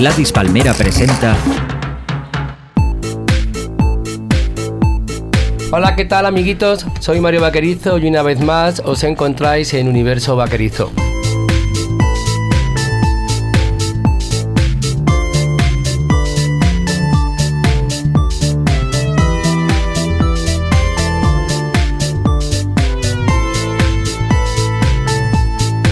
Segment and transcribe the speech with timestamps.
[0.00, 1.36] Gladys Palmera presenta
[5.70, 6.86] Hola, ¿qué tal amiguitos?
[7.00, 10.90] Soy Mario Vaquerizo y una vez más os encontráis en Universo Vaquerizo.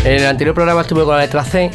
[0.03, 1.70] En el anterior programa estuve con la letra C,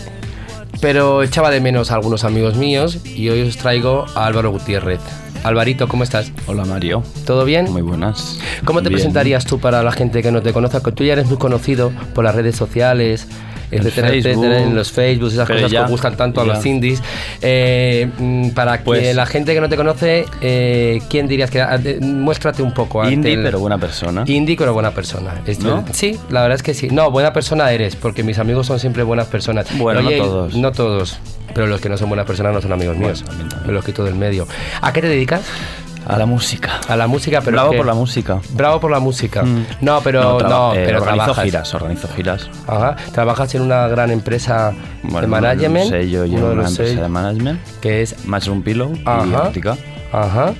[0.84, 5.00] pero echaba de menos a algunos amigos míos y hoy os traigo a Álvaro Gutiérrez.
[5.46, 6.34] Alvarito, ¿cómo estás?
[6.46, 7.04] Hola Mario.
[7.26, 7.72] ¿Todo bien?
[7.72, 8.38] Muy buenas.
[8.66, 8.98] ¿Cómo te Bien.
[8.98, 10.84] presentarías tú para la gente que no te conozca?
[10.84, 13.30] Que tú ya eres muy conocido por las redes sociales,
[13.78, 16.54] etcétera, Facebook, etcétera, en los Facebook, esas cosas ya, que gustan tanto a ya.
[16.54, 17.02] los indies.
[17.42, 21.60] Eh, mm, para que Pues- la gente que no te conoce, eh, ¿quién dirías que
[21.60, 23.08] de- muéstrate un poco?
[23.10, 24.24] Indie, el- pero buena persona.
[24.26, 25.42] Indie, pero buena persona.
[25.62, 25.86] ¿No?
[25.92, 26.88] Sí, la verdad es que sí.
[26.92, 29.68] No, buena persona eres, porque mis amigos son siempre buenas personas.
[29.78, 30.56] Bueno, no todos.
[30.56, 31.20] No todos.
[31.54, 33.24] Pero los que no son buenas personas no son amigos Bueno, míos.
[33.24, 33.68] también, también.
[33.68, 34.48] Me los quito del medio.
[34.82, 35.42] ¿A qué te dedicas?
[36.08, 36.80] A la música.
[36.88, 38.40] A la música, pero Bravo por la música.
[38.52, 39.44] Bravo por la música.
[39.44, 39.66] Mm.
[39.82, 41.44] No, pero no, eh, pero organizo trabajas.
[41.46, 42.50] giras, organizo giras.
[42.68, 42.96] Ajá.
[43.14, 44.74] Trabajas en una gran empresa
[45.04, 45.94] Bueno, de management.
[46.04, 47.60] Y de una los empresa de management.
[47.82, 49.44] que es Mushroom Pillow y Ajá.
[49.44, 49.78] óptica.
[50.12, 50.54] Ajá.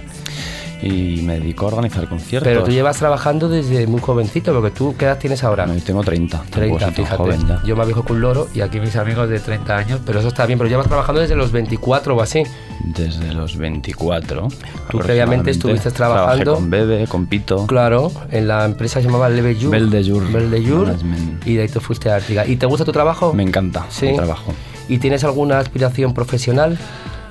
[0.84, 2.48] Y me dedico a organizar conciertos.
[2.48, 5.66] Pero tú llevas trabajando desde muy jovencito, porque tú ¿qué edad tienes ahora?
[5.66, 6.44] No, yo tengo 30.
[6.50, 7.18] 30, tampoco soy tan fíjate.
[7.18, 7.62] joven ya.
[7.66, 10.28] Yo me viejo con un loro y aquí mis amigos de 30 años, pero eso
[10.28, 12.44] está bien, pero llevas trabajando desde los 24 o así.
[12.84, 14.48] Desde los 24.
[14.90, 17.66] Tú previamente estuviste trabajando- Trabajé con Bebe, con Pito.
[17.68, 19.72] Claro, en la empresa se llamaba Leve Jour,
[20.30, 21.48] Management.
[21.48, 22.46] Y de ahí te fuiste a Ártica.
[22.46, 23.34] ¿Y te gusta tu trabajo?
[23.34, 24.08] Me encanta Sí.
[24.08, 24.54] mi trabajo.
[24.90, 26.78] ¿Y tienes alguna aspiración profesional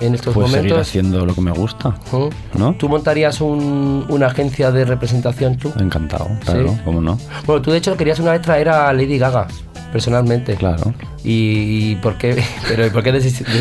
[0.01, 0.89] en estos Pues seguir momentos?
[0.89, 1.91] haciendo lo que me gusta.
[2.12, 2.59] ¿Mm?
[2.59, 2.75] ¿No?
[2.75, 5.73] ¿Tú montarías un- una agencia de representación tú?
[5.79, 6.80] Encantado, claro, Sí.
[6.85, 7.19] ¿cómo no?
[7.47, 9.47] Bueno, tú de hecho querías una vez traer a Lady Gaga,
[9.92, 10.55] personalmente.
[10.57, 10.95] Claro.
[11.25, 12.42] ¿Y, y por qué?
[12.69, 13.13] Pero ¿y por qué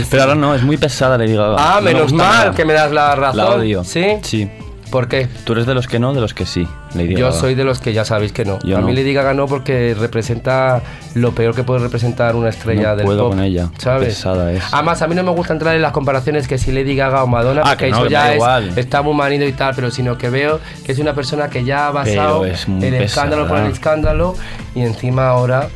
[0.10, 1.56] Pero ahora no, es muy pesada Lady Gaga.
[1.60, 2.56] Ah, No me menos gusta mal nada.
[2.56, 3.38] que me das la razón.
[3.38, 3.84] La odio.
[3.84, 4.06] ¿Sí?
[4.24, 4.50] Sí.
[4.92, 5.28] ¿Por qué?
[5.46, 7.40] Tú eres de los que no, de los que sí, Lady Yo Gaga.
[7.40, 8.60] soy de los que ya sabéis que no.
[8.64, 8.94] Yo a mí no.
[9.00, 10.82] Lady Gaga no porque representa
[11.16, 13.30] lo peor que puede representar una estrella No del puedo pop.
[13.32, 13.70] con ella.
[13.78, 14.10] ¿Sabes?
[14.10, 14.62] Pesada es.
[14.74, 17.28] Además, a mí no me gusta entrar en las comparaciones que si Lady Gaga o
[17.28, 18.74] Madonna, Ah, porque que no, eso que ya es, igual.
[18.78, 21.88] está muy manido y tal, pero sino que veo que es una persona que ya
[21.88, 24.36] ha basado es el escándalo por el escándalo
[24.76, 25.70] y encima ahora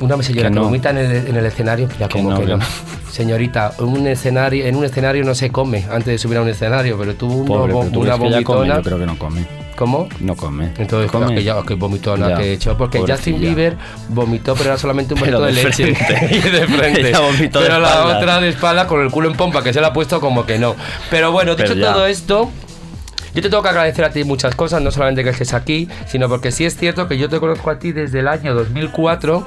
[0.00, 2.46] una señora Que que, vomita en el, en el escenario, ya Que como no, que
[2.46, 2.58] no.
[3.12, 6.48] Señorita, en un escenario, en un escenario no se come antes de subir a un
[6.48, 8.76] escenario, pero tuvo un- Pobre, una, pero tú que ya come, vomitona.
[8.76, 9.46] yo creo que no come.
[9.76, 10.08] ¿Cómo?
[10.20, 10.72] No come.
[10.78, 11.26] Entonces, come.
[11.26, 12.76] claro, que ya, que vomitona Ya, que he hecho.
[12.78, 13.16] Porque pobrecilla.
[13.16, 13.76] Justin Bieber
[14.08, 15.88] vomitó, pero era solamente un Pero vómito de, de leche.
[16.30, 17.12] y de frente.
[17.18, 18.16] Vomitó de pero la espaldas.
[18.16, 20.58] otra de espalda con el culo en pompa, que se la ha puesto como que
[20.58, 20.74] no.
[21.10, 22.50] Pero bueno, dicho Pero todo esto.
[23.34, 26.28] Yo te tengo que agradecer a ti muchas cosas, no solamente que estés aquí, sino
[26.28, 29.46] porque sí es cierto que yo te conozco a ti desde el año 2004,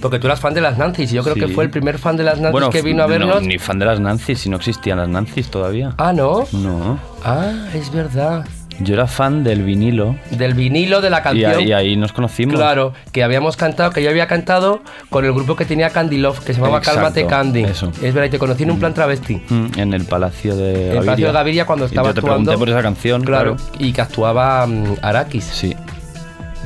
[0.00, 1.40] porque tú eras fan de las Nancy's, y yo creo Sí.
[1.40, 3.42] que fue el primer fan de las Nancy's Bueno, que vino a no, vernos.
[3.42, 5.94] ni fan de las Nancy's, si no existían las Nancy's todavía.
[5.98, 6.44] Ah, ¿no?
[6.52, 6.98] No.
[7.24, 8.44] Ah, es verdad.
[8.80, 10.16] Yo era fan del vinilo.
[10.32, 11.54] Del vinilo de la Y canción.
[11.54, 12.56] ahí, ahí nos conocimos.
[12.56, 16.40] Claro, que habíamos cantado, que yo había cantado con el grupo que tenía Candy Love,
[16.40, 17.62] que se llamaba Exacto, Cálmate Candy.
[17.62, 17.92] eso.
[18.02, 19.40] Es verdad, y te conocí en un plan travesti.
[19.48, 22.20] Mm, En el Palacio de En el Palacio de Gaviria cuando Y estaba yo te
[22.20, 22.50] actuando.
[22.50, 23.70] pregunté por esa canción, Claro, claro.
[23.78, 25.44] y que actuaba mm, Arakis.
[25.44, 25.76] Sí,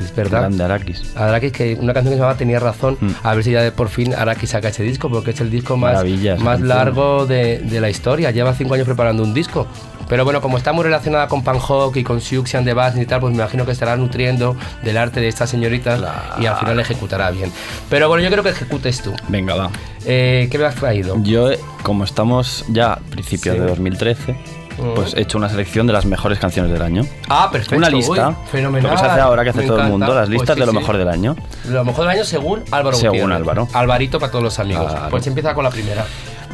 [0.03, 0.39] Es verdad.
[0.41, 1.15] grande Arakis.
[1.15, 2.97] Arakis, que una canción que se llamaba Tenía razón.
[2.99, 3.09] Mm.
[3.23, 5.77] A ver si ya de por fin Arakis saca ese disco, porque es el disco
[5.77, 6.03] más,
[6.39, 8.31] más largo de, de la historia.
[8.31, 9.67] Lleva cinco años preparando un disco.
[10.07, 13.05] Pero bueno, como está muy relacionada con Panhawk y con Siouxsie and the Banshees y
[13.05, 15.99] tal, pues me imagino que estará nutriendo del arte de esta señorita
[16.39, 17.51] y al final ejecutará bien.
[17.91, 19.13] Pero bueno, yo creo que ejecutes tú.
[19.27, 19.69] Venga, va.
[20.05, 21.15] Eh, ¿Qué me has traído?
[21.21, 23.61] Yo, eh, como estamos ya a principios Sí.
[23.61, 24.35] de 2013,
[24.81, 24.93] Mm.
[24.95, 27.05] pues he hecho una selección de las mejores canciones del año.
[27.29, 27.75] Ah, perfecto.
[27.77, 28.29] una lista.
[28.29, 28.83] Uy, fenomenal.
[28.91, 30.59] Lo que se hace ahora que hace Me todo el mundo, las Pues listas sí,
[30.59, 30.77] de lo sí.
[30.77, 31.35] mejor del año.
[31.67, 33.37] Lo mejor del año según Álvaro Según Gutiérrez.
[33.37, 33.67] Álvaro.
[33.73, 34.91] Alvarito para todos los amigos.
[34.91, 35.09] Claro.
[35.09, 36.05] Pues empieza con la primera.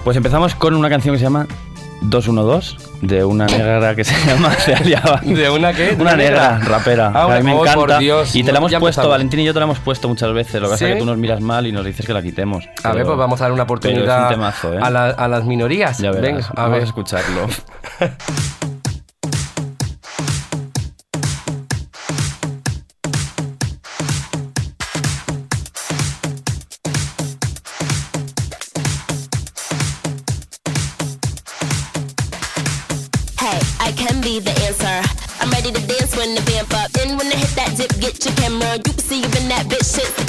[0.03, 1.47] Pues empezamos con una canción que se llama
[2.09, 5.27] 212 de una negra que se llama Celia Banks.
[5.37, 5.87] ¿De una qué?
[5.87, 6.77] ¿De Una una negra, negra?
[6.77, 7.11] rapera.
[7.13, 7.97] Ah, que a mí me oh, encanta.
[7.99, 8.35] Dios.
[8.35, 9.09] y te la hemos puesto, empezamos.
[9.11, 10.55] Valentín y yo te la hemos puesto muchas veces.
[10.61, 10.93] Lo que pasa es ¿Sí?
[10.95, 12.65] que tú nos miras mal y nos dices que la quitemos.
[12.83, 14.79] A ver, Pero- pues vamos a dar una oportunidad temazo, ¿eh?
[14.81, 15.97] a, la- a las minorías.
[15.99, 16.81] Ya verás, Venga, a vamos ver.
[16.81, 17.47] a escucharlo.
[39.85, 40.24] shit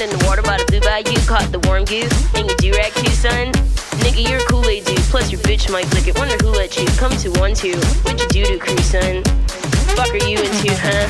[0.00, 1.12] in the water by the blue bayou.
[1.28, 2.08] Caught the warm goose.
[2.34, 3.52] And you do rag too, son.
[4.00, 4.98] Nigga, you're a Kool-Aid dude.
[5.12, 6.16] Plus your bitch might lick it.
[6.16, 7.76] Wonder who let you come to one two.
[8.08, 9.22] What you do to crew, son?
[9.92, 11.04] Fuck are you into, huh?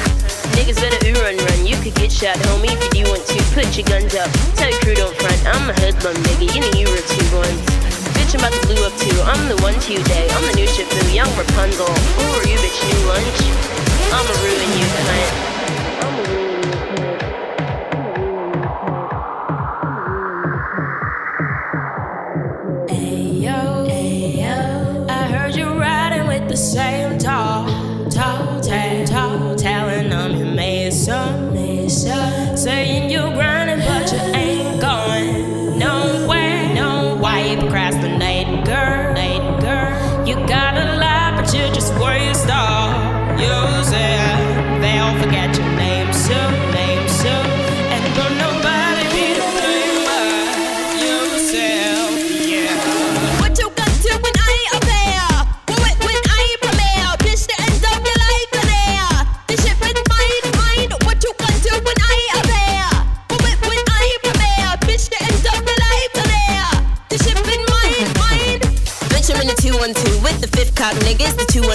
[0.58, 1.60] Niggas better ooh run run.
[1.66, 3.38] You could get shot, homie, if you want to.
[3.54, 4.30] Put your guns up.
[4.58, 5.38] Tell your crew don't front.
[5.46, 6.50] I'm a hoodlum, nigga.
[6.50, 7.62] You know you were two ones.
[8.18, 9.14] Bitch, I'm about to blue up too.
[9.22, 10.26] I'm the one to day.
[10.34, 11.94] I'm the new Shifu, young Rapunzel.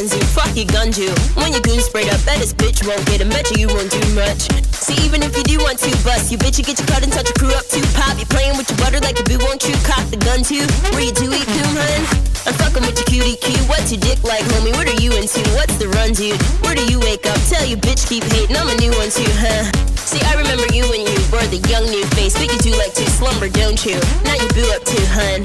[0.04, 0.36] The 210.
[0.36, 1.12] Fuck your gun you.
[1.40, 3.32] When your goon sprayed up, bet this bitch won't get him.
[3.32, 4.52] Bet you you won't do much.
[4.76, 7.12] See, even if you do want to bust, you bitch, you get your cut and
[7.12, 7.86] touch your crew up too.
[7.96, 10.68] Pop, you playing with your butter like a boo, won't you cock the gun too?
[10.92, 12.02] Where you do eat coon, hun?
[12.44, 13.58] I'm fucking with your cutie cue.
[13.72, 14.76] What's your dick like, homie?
[14.76, 15.40] What are you into?
[15.56, 16.38] What's the run, dude?
[16.60, 17.40] Where do you wake up?
[17.48, 18.60] Tell your bitch keep hating.
[18.60, 19.64] I'm a new one too, huh?
[19.96, 22.94] See, I remember you when you were the young new face, but you do like
[23.00, 23.96] to slumber, don't you?
[24.28, 25.42] Now you boo up too, hun.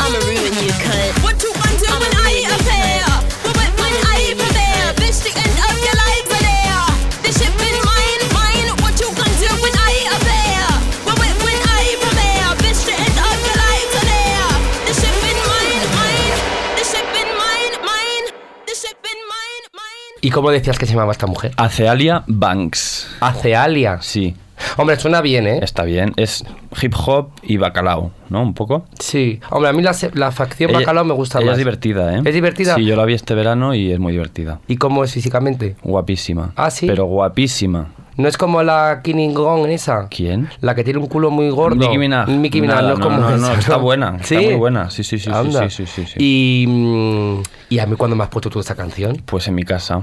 [0.00, 1.12] I'ma ruin you, cunt.
[1.22, 3.25] What you gonna I'ma when I ain't you, up there?
[20.26, 21.52] ¿Y cómo decías que se llamaba esta mujer?
[21.56, 23.06] Acealia Banks.
[23.20, 23.98] Acealia.
[24.02, 24.34] Sí,
[24.76, 25.60] Hombre, suena bien, ¿eh?
[25.62, 26.14] está bien.
[26.16, 26.42] Es
[26.82, 28.42] hip hop y bacalao, ¿no?
[28.42, 28.86] Un poco.
[28.98, 29.38] Sí.
[29.50, 31.52] Hombre, a mí la, la facción Ella- bacalao me gusta ella más.
[31.52, 32.22] es divertida, ¿eh?
[32.24, 32.74] ¿Es divertida?
[32.74, 34.58] Sí, yo la vi este verano y es muy divertida.
[34.66, 35.76] ¿Y cómo es físicamente?
[35.84, 36.52] Guapísima.
[36.56, 36.86] Ah, ¿sí?
[36.88, 37.92] Pero guapísima.
[38.16, 40.08] ¿No es como la Gong esa?
[40.08, 40.48] ¿Quién?
[40.60, 41.76] La que tiene un culo muy gordo.
[41.76, 42.28] Nicki Minaj.
[42.28, 44.90] Nicki Minaj, Nada, no es como no, no, esa, no, está buena, está muy buena.
[44.90, 46.14] Sí, sí, sí, sí, sí, sí, sí, sí.
[46.18, 49.22] Y, mm, ¿Y a mí cuándo me has puesto tú esta canción?
[49.24, 50.00] Pues en mi casa.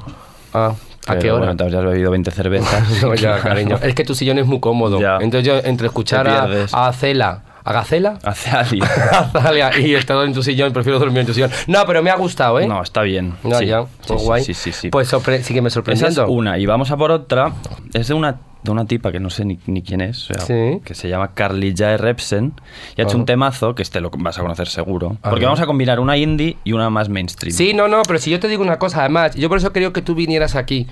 [0.54, 0.74] Ah,
[1.08, 1.40] ¿A qué hora?
[1.46, 2.84] Bueno, te habrías bebido 20 cervezas.
[3.02, 3.78] No, ya, cariño.
[3.82, 5.00] Es que tu sillón es muy cómodo.
[5.00, 5.18] Ya.
[5.20, 8.20] Entonces yo entre escuchar a, a Gacela, ¿a Gacela?
[8.24, 8.84] Acealia.
[9.12, 11.52] A Zalia y estar en tu sillón, prefiero dormir en tu sillón.
[11.68, 12.68] No, pero me ha gustado, ¿eh?
[12.68, 13.34] No, está bien.
[13.44, 14.44] No, sí, ya, pues sí, guay.
[14.44, 14.90] Sí, sí, sí.
[14.90, 16.24] Pues sorpre- sí que me Esa sorprendiendo.
[16.24, 16.58] es una.
[16.58, 17.54] Y vamos a por otra.
[17.94, 20.30] Es de una, de una tipa que no sé ni, ni quién es.
[20.30, 20.82] o sea, Sí.
[20.84, 22.54] Que se llama Carly Jae Repsen.
[22.98, 25.18] Y ha hecho un temazo que este lo vas a conocer seguro.
[25.22, 27.56] Porque vamos a combinar una indie y una más mainstream.
[27.56, 29.94] Sí, no, no, pero si yo te digo una cosa, además, yo por eso creo
[29.94, 30.88] que tú vinieras aquí,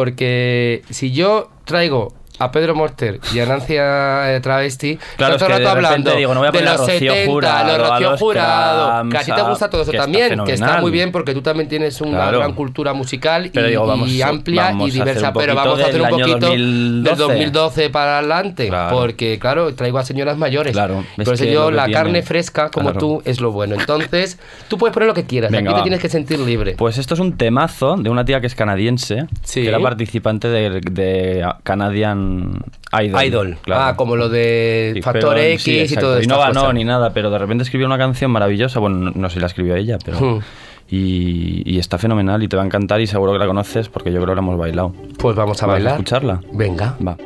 [0.00, 5.52] porque si yo traigo a Pedro Morter y a Nancy eh, Travesti, Claro, todo el
[5.58, 9.16] rato hablando digo, no voy a de los Rocío 70, Jurado, los Rocío Jurado, que
[9.18, 11.42] a ti te gusta todo eso que está también, que está muy bien porque tú
[11.42, 12.38] también tienes una Claro.
[12.38, 16.08] gran cultura musical y, digo, vamos- y amplia y diversa, pero vamos a hacer un
[16.08, 16.56] poquito 2012.
[16.56, 18.96] del 2012 para adelante, Claro.
[18.96, 20.72] porque claro, traigo a señoras mayores.
[20.72, 23.74] Claro, Por eso yo la carne fresca como tú es lo bueno.
[23.78, 24.38] Entonces,
[24.68, 26.74] tú puedes poner lo que quieras, Venga, aquí te tienes que sentir libre.
[26.76, 29.62] Pues esto es un temazo de una tía que es canadiense, Sí.
[29.62, 32.25] que era participante de, de Canadian
[33.02, 33.24] Idol.
[33.24, 33.58] Idol.
[33.62, 33.82] claro.
[33.82, 36.74] Ah, como lo de Sí, Factor pero- X sí, y todo Y no ganó cosas.
[36.74, 38.80] ni nada, pero de repente escribió una canción maravillosa.
[38.80, 40.18] Bueno, no, no sé si la escribió ella, pero.
[40.20, 40.40] Hmm.
[40.88, 44.12] Y, y está fenomenal y te va a encantar y seguro que la conoces porque
[44.12, 44.92] yo creo que la hemos bailado.
[45.18, 45.92] Pues vamos a ¿Vas bailar.
[45.94, 46.40] escucharla?
[46.52, 46.96] Venga.
[47.04, 47.16] Va.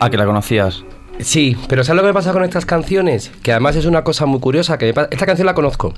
[0.00, 0.82] Ah, que la conocías.
[1.18, 3.30] Sí, pero ¿sabes lo que me pasa con estas canciones?
[3.42, 4.78] Que además es una cosa muy curiosa.
[4.78, 5.92] que me pasa- Esta canción la conozco,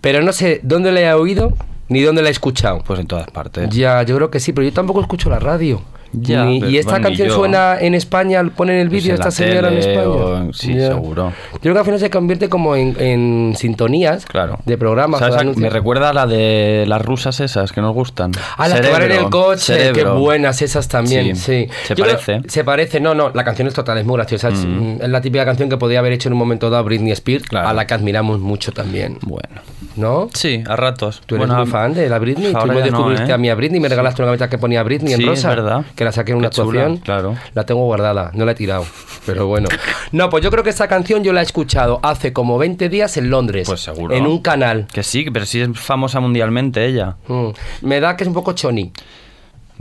[0.00, 1.52] pero no sé dónde la he oído
[1.88, 2.82] ni dónde la he escuchado.
[2.86, 3.68] Pues en todas partes.
[3.70, 5.82] Ya, yo creo que sí, pero yo tampoco escucho la radio.
[6.12, 7.34] Ya, Ni- y esta bueno, canción yo.
[7.34, 10.08] suena en España, ponen el Pues vídeo en de esta señora en tele España.
[10.08, 10.88] o en- sí, Ya.
[10.88, 11.32] seguro.
[11.52, 14.58] Yo creo que al final se convierte como en, en sintonías Claro.
[14.64, 15.20] de programas.
[15.20, 15.54] ¿Sabes o de a-.
[15.60, 18.32] Me recuerda a la de las rusas esas que nos gustan.
[18.56, 20.18] Ah, las que van en el coche, qué Cerebro.
[20.18, 21.66] buenas esas también, sí.
[21.66, 22.40] Sí, se Yo creo- parece.
[22.48, 24.48] se parece, no, no, la canción es total, es muy graciosa.
[24.48, 27.12] Es, mm, es la típica canción que podía haber hecho en un momento dado Britney
[27.12, 27.68] Spears, Claro.
[27.68, 29.18] a la que admiramos mucho también.
[29.22, 29.60] Bueno.
[29.96, 30.28] ¿No?
[30.32, 31.22] Sí, a ratos.
[31.26, 32.52] Tú eres Bueno, muy fan de la Britney.
[32.52, 33.34] Tú me ya no, descubriste ¿eh?
[33.34, 35.50] a mí a Britney, me regalaste una camiseta que ponía Britney en Sí, rosa.
[35.50, 35.84] es verdad.
[35.98, 36.96] Que la saqué en una Qué chula, actuación.
[36.98, 37.34] claro.
[37.54, 38.86] La tengo guardada, no la he tirado.
[39.26, 39.68] Pero bueno.
[40.12, 43.16] No, pues yo creo que esta canción yo la he escuchado hace como 20 días
[43.16, 43.66] en Londres.
[43.68, 44.14] Pues seguro.
[44.14, 44.86] En un canal.
[44.92, 47.16] Que sí, pero sí es famosa mundialmente ella.
[47.26, 47.48] Mm.
[47.82, 48.92] Me da que es un poco choni.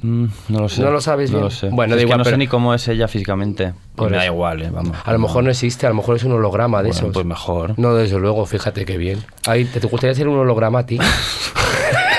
[0.01, 0.81] Mm, no lo sé.
[0.81, 1.43] ¿No lo sabes No bien?
[1.45, 1.69] lo sé.
[1.69, 3.73] Bueno, es da que igual, no pero- sé ni cómo es ella físicamente.
[3.95, 4.97] Por me da igual, eh, vamos.
[5.05, 7.13] A lo mejor no existe, a lo mejor es un holograma de Bueno, esos.
[7.13, 7.73] pues mejor.
[7.77, 9.23] No, desde luego, fíjate qué bien.
[9.45, 10.97] Ay, ¿te, te gustaría ser un holograma a ti?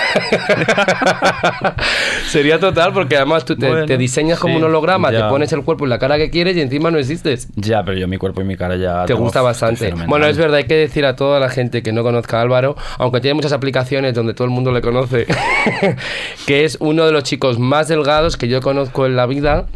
[2.28, 5.52] Sería total, porque además tú te, Bueno, te diseñas como sí, un holograma, te pones
[5.52, 7.48] el cuerpo y la cara que quieres y encima no existes.
[7.56, 9.04] Ya, pero yo mi cuerpo y mi cara ya.
[9.06, 9.92] Te gusta bastante.
[10.06, 12.76] Bueno, es verdad, hay que decir a toda la gente que no conozca a Álvaro,
[12.98, 15.26] aunque tiene muchas aplicaciones donde todo el mundo le conoce,
[16.46, 19.66] que es uno de los chicos más delgados que yo conozco en la vida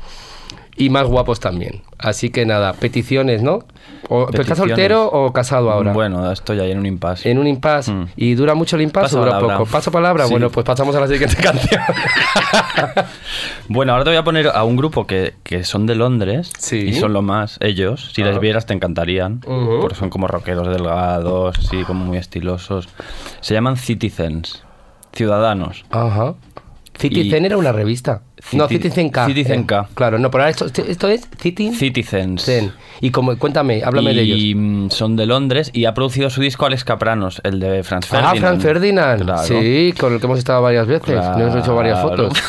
[0.76, 1.82] y más guapos también.
[1.98, 3.60] Así que nada, peticiones, ¿no?
[4.08, 5.92] O, ¿pero ¿Estás soltero o casado ahora?
[5.92, 7.30] Bueno, estoy ahí en un impasse.
[7.30, 7.92] En un impasse.
[7.92, 8.08] Mm.
[8.16, 9.58] ¿Y dura mucho el impasse o dura palabra.
[9.58, 9.70] poco?
[9.70, 10.24] ¿Paso palabra?
[10.24, 10.30] Sí.
[10.32, 11.80] Bueno, pues pasamos a la siguiente canción.
[13.68, 16.78] Bueno, ahora te voy a poner a un grupo que, que son de Londres Sí.
[16.78, 18.10] y son lo más ellos.
[18.14, 18.26] Si Ah.
[18.26, 19.80] les vieras te encantarían, Ujú.
[19.80, 22.88] porque son como rockeros delgados, sí, como muy estilosos.
[23.40, 24.64] Se llaman Citizens,
[25.12, 25.84] ciudadanos.
[25.90, 26.34] Ajá.
[26.98, 28.22] Citizen Y- era una revista.
[28.52, 29.26] No, Citi- Citizen K.
[29.26, 29.88] Citizen Eh, K.
[29.94, 31.74] Claro, no, pero ahora esto, esto es Citizen.
[31.74, 32.50] Citizens.
[33.00, 34.38] Y como, cuéntame, háblame y, de ellos.
[34.56, 38.36] mm, son de Londres y ha producido su disco Alex Capranos, el de Franz Ferdinand.
[38.36, 39.22] Ah, Franz Ferdinand.
[39.24, 39.42] Claro.
[39.44, 41.14] Sí, con el que hemos estado varias veces.
[41.14, 42.32] Nos hemos hecho varias fotos.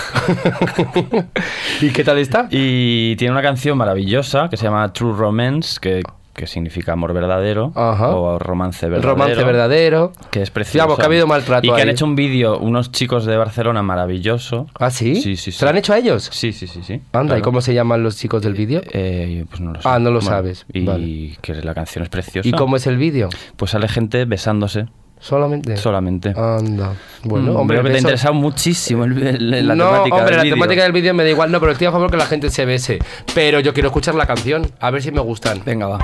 [1.82, 2.48] ¿Y qué tal está?
[2.50, 6.02] Y tiene una canción maravillosa que se llama True Romance, que,
[6.34, 8.10] que significa amor verdadero Ajá.
[8.16, 9.14] o romance El verdadero.
[9.14, 10.14] romance verdadero.
[10.32, 10.78] Que es precioso.
[10.80, 13.84] Digamos que ha habido maltrato Y que han hecho un vídeo, unos chicos de Barcelona
[13.84, 14.66] maravilloso.
[14.80, 15.16] ¿Ah, sí?
[15.16, 15.52] Sí, sí, sí.
[15.52, 16.30] ¿Se lo han hecho a ellos?
[16.32, 17.02] Sí, sí, sí, sí.
[17.14, 18.82] Anda, ¿y cómo se llaman los chicos del vídeo?
[18.92, 19.88] Eh, pues no lo sé.
[19.88, 20.66] Ah, no lo sabes.
[20.74, 21.38] Y Vale.
[21.42, 22.48] que la canción es preciosa.
[22.50, 23.30] ¿Y cómo es el vídeo?
[23.56, 24.88] Pues sale gente besándose.
[25.20, 25.78] Solamente.
[25.78, 26.34] Solamente.
[26.36, 26.96] Anda.
[27.24, 30.50] Bueno, Mm, hombre, que te ha interesado muchísimo el- el- la no, temática hombre, del
[30.50, 31.50] la temática del vídeo me da igual.
[31.50, 33.00] No, pero estoy a favor que la gente se bese.
[33.34, 34.70] Pero yo quiero escuchar la canción.
[34.82, 35.62] A ver si me gustan.
[35.66, 36.00] Venga, va.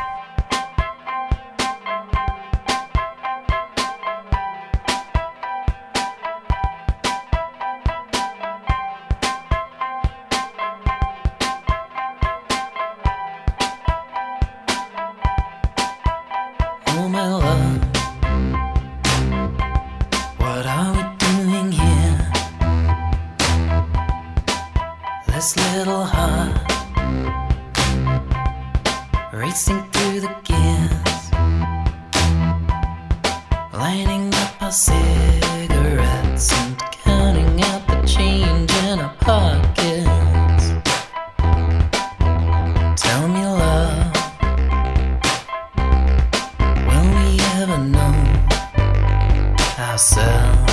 [50.19, 50.68] myself.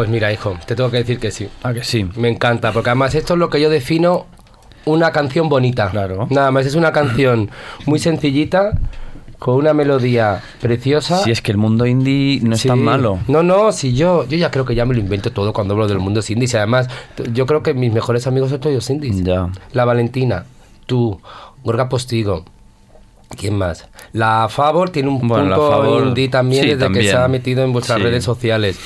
[0.00, 1.46] Pues mira, hijo, te tengo que decir que sí.
[1.62, 2.08] Ah, que sí.
[2.16, 4.24] Me encanta, porque además esto es lo que yo defino
[4.86, 5.90] una canción bonita.
[5.90, 6.26] Claro.
[6.30, 7.50] Nada más, es una canción
[7.84, 8.72] muy sencillita,
[9.38, 11.18] con una melodía preciosa.
[11.22, 13.18] Si es que el mundo indie no es tan malo.
[13.28, 15.86] No, no, si yo, yo ya creo que ya me lo invento todo cuando hablo
[15.86, 16.48] del mundo indie.
[16.50, 16.88] Y además,
[17.34, 19.22] yo creo que mis mejores amigos son todos indies.
[19.22, 19.50] Ya.
[19.72, 20.46] La Valentina,
[20.86, 21.20] tú,
[21.62, 22.46] Gorga Postigo.
[23.36, 23.86] ¿Quién más?
[24.14, 27.28] La Favor tiene un Bueno, la punto Favor, indie también sí, desde que se ha
[27.28, 28.04] metido en vuestras Sí.
[28.04, 28.78] redes sociales.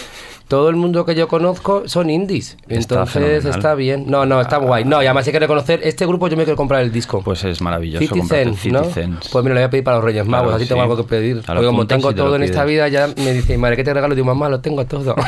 [0.48, 2.58] Todo el mundo que yo conozco son indies.
[2.68, 3.46] Está Entonces fenomenal.
[3.50, 4.04] está bien.
[4.08, 4.84] No, no, está guay.
[4.84, 7.22] No, y además hay que reconocer, este grupo yo me quiero comprar el disco.
[7.22, 8.04] Pues es maravilloso.
[8.28, 8.82] Cents, ¿no?
[8.84, 9.28] Citizens.
[9.32, 11.04] Pues mira, lo voy a pedir para los Reyes Magos, Claro, así tengo algo que
[11.04, 11.42] pedir.
[11.46, 13.94] Porque como tengo y te todo en esta vida, ya me dice, madre, ¿qué te
[13.94, 14.14] regalo?
[14.14, 15.14] Digo, mamá, lo tengo todo.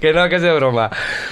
[0.00, 0.90] que no, que es de broma.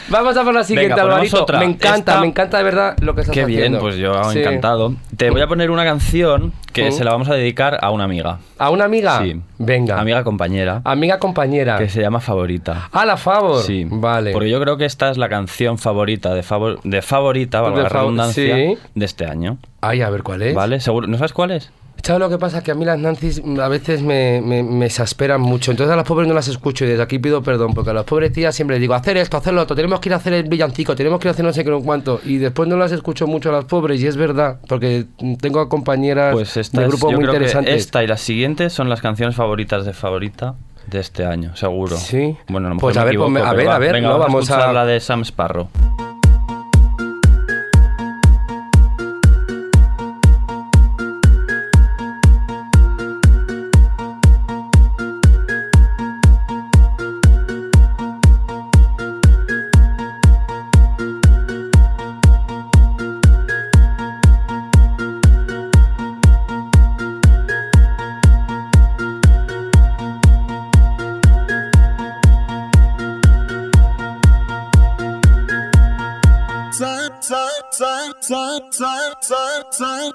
[0.09, 1.43] Vamos a por la siguiente, Venga, Alvarito.
[1.43, 1.59] otra.
[1.59, 3.81] Me encanta, Esta- me encanta de verdad lo que estás Qué bien, haciendo.
[3.81, 4.41] pues yo Sí.
[4.41, 4.95] encantado.
[5.17, 6.99] Te voy a poner una canción que Sí.
[6.99, 8.39] se la vamos a dedicar a una amiga.
[8.59, 9.21] ¿A una amiga?
[9.23, 9.41] Sí.
[9.59, 10.01] Venga.
[10.01, 10.81] Amiga compañera.
[10.85, 11.44] Amiga compañera.
[11.79, 12.89] Que se llama Favorita.
[12.93, 13.63] Ah, la favor.
[13.63, 13.87] Sí.
[13.89, 14.33] Vale.
[14.33, 17.83] Porque yo creo que esta es la canción favorita de, favor, de favorita, valga De
[17.85, 18.79] la redundancia, sí.
[18.95, 19.59] de este año.
[19.81, 20.55] Ay, a ver cuál es.
[20.55, 20.81] ¿Vale?
[20.81, 21.07] ¿Seguro?
[21.07, 21.71] ¿No sabes cuál es?
[22.03, 22.63] ¿Sabes lo que pasa?
[22.63, 25.71] Que a mí las Nancy's a veces me, me, me exasperan mucho.
[25.71, 27.73] Entonces a las pobres no las escucho y desde aquí pido perdón.
[27.73, 30.11] Porque a las pobres tías siempre les digo, hacer esto, hacer lo otro, tenemos que
[30.11, 32.21] ir a hacer el villancico, tenemos que ir a hacer no sé qué, no cuánto.
[32.25, 34.59] Y después no las escucho mucho a las pobres y es verdad.
[34.69, 35.07] Porque
[35.41, 37.75] tengo compañeras Pues esta de es- grupos yo muy creo que interesantes.
[37.77, 41.97] esta y las siguientes son las canciones favoritas de favorita de este año, seguro.
[41.97, 42.37] Sí.
[42.49, 43.75] Bueno, a lo mejor Pues me a ver, equivoco, ponme- a ver, va.
[43.77, 45.69] a ver, Venga, no, vamos, a a- la de Sam Sparrow.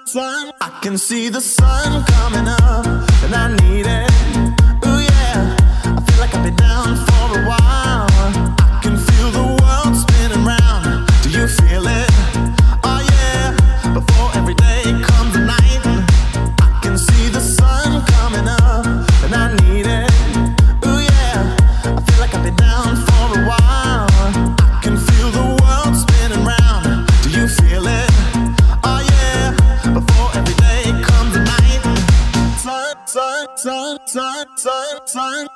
[0.05, 0.51] Sun.
[0.61, 2.85] I can see the sun coming up,
[3.23, 4.38] and I need it.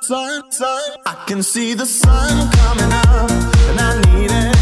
[0.08, 0.90] Sun, sun.
[1.06, 3.30] I can see the sun coming up,
[3.68, 4.53] and I need it.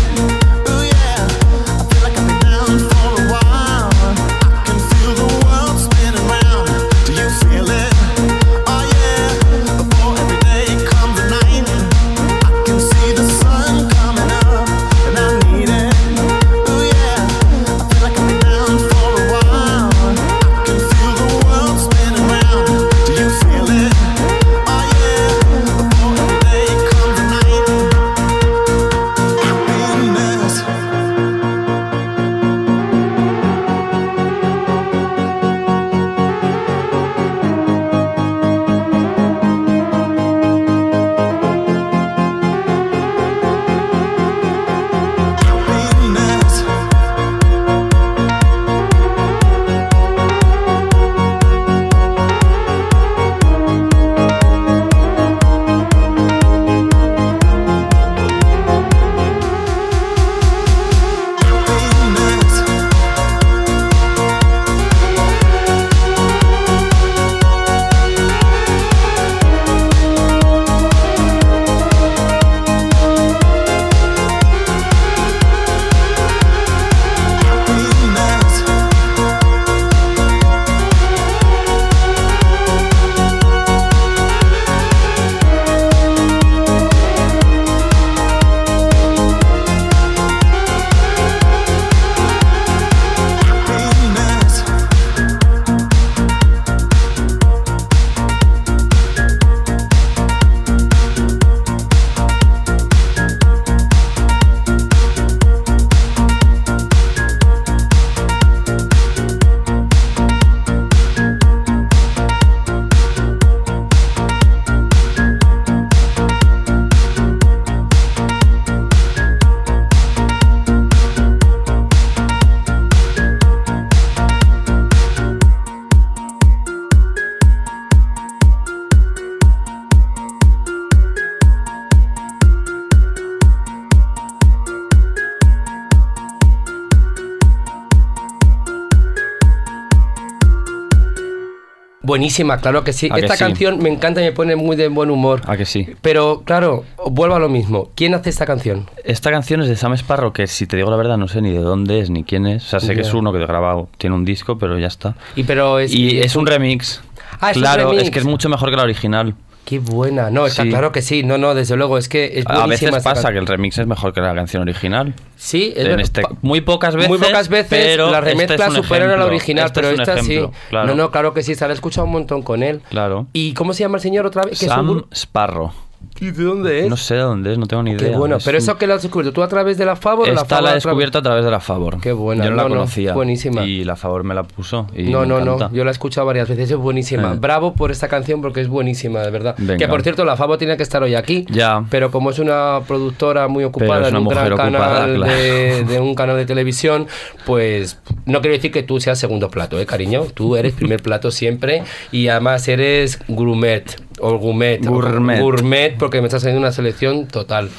[142.23, 143.09] Buenísima, claro que sí.
[143.11, 143.43] ¿A que esta sí?
[143.43, 145.43] canción me encanta y me pone muy de buen humor.
[145.47, 145.89] ¿A que sí?
[146.03, 147.91] Pero claro, vuelvo a lo mismo.
[147.97, 148.89] ¿Quién hace esta canción?
[149.03, 151.51] Esta canción es de Sam Sparrow, que si te digo la verdad no sé ni
[151.51, 152.65] de dónde es ni quién es.
[152.67, 155.17] O sea, sé que es uno que he grabado, tiene un disco, pero ya está.
[155.35, 157.03] Y pero es Y es un remix.
[157.41, 158.05] Ah, es un claro, remix.
[158.05, 159.35] es que es mucho mejor que la original.
[159.65, 160.29] Qué buena.
[160.31, 160.71] No, está Sí.
[160.71, 161.23] claro que sí.
[161.23, 164.13] No, no, desde luego es que es A veces pasa que el remix es mejor
[164.13, 165.15] que la canción original.
[165.37, 167.09] Sí, es En este- muy pocas veces.
[167.09, 170.01] Muy pocas veces pero la este es remezcla supera a la original, Este pero es
[170.01, 170.53] esta ejemplo, sí.
[170.71, 170.87] claro.
[170.89, 172.81] No, no, claro que sí, se la he escuchado un montón con él.
[172.91, 173.27] Claro.
[173.33, 174.59] ¿Y cómo se llama el señor otra vez?
[174.59, 175.73] ¿Que es un Sam Sparrow.
[176.21, 176.89] ¿Y de dónde es?
[176.89, 178.19] No sé de dónde es, no tengo ni Qué idea.
[178.19, 180.29] bueno, Es pero un- eso que lo has descubierto tú a través de la Favor
[180.29, 182.01] o la Esta Favor la he a través- descubierto a través de la Favor.
[182.01, 183.13] Qué buena, Yo no, no, la no, conocía.
[183.13, 183.65] buenísima.
[183.65, 184.87] Y la Favor me la puso.
[184.95, 185.69] Y No, me no, encanta.
[185.69, 187.33] no, yo la he escuchado varias veces, es buenísima.
[187.33, 187.37] Eh.
[187.41, 189.55] Bravo por esta canción porque es buenísima, de verdad.
[189.59, 189.77] Venga.
[189.79, 191.45] Que por cierto, la Favo tiene que estar hoy aquí.
[191.51, 191.85] Ya.
[191.91, 195.17] Pero como es una productora muy ocupada es en una un gran mujer ocupada, canal
[195.17, 195.33] claro.
[195.33, 197.07] de, de un canal de televisión,
[197.47, 200.25] pues no quiero decir que tú seas segundo plato, ¿eh, cariño?
[200.35, 203.85] Tú eres primer plato siempre y además eres gourmet
[204.21, 204.85] o gourmet.
[204.87, 205.97] o Gourmet.
[205.99, 207.71] Porque me estás haciendo una selección total.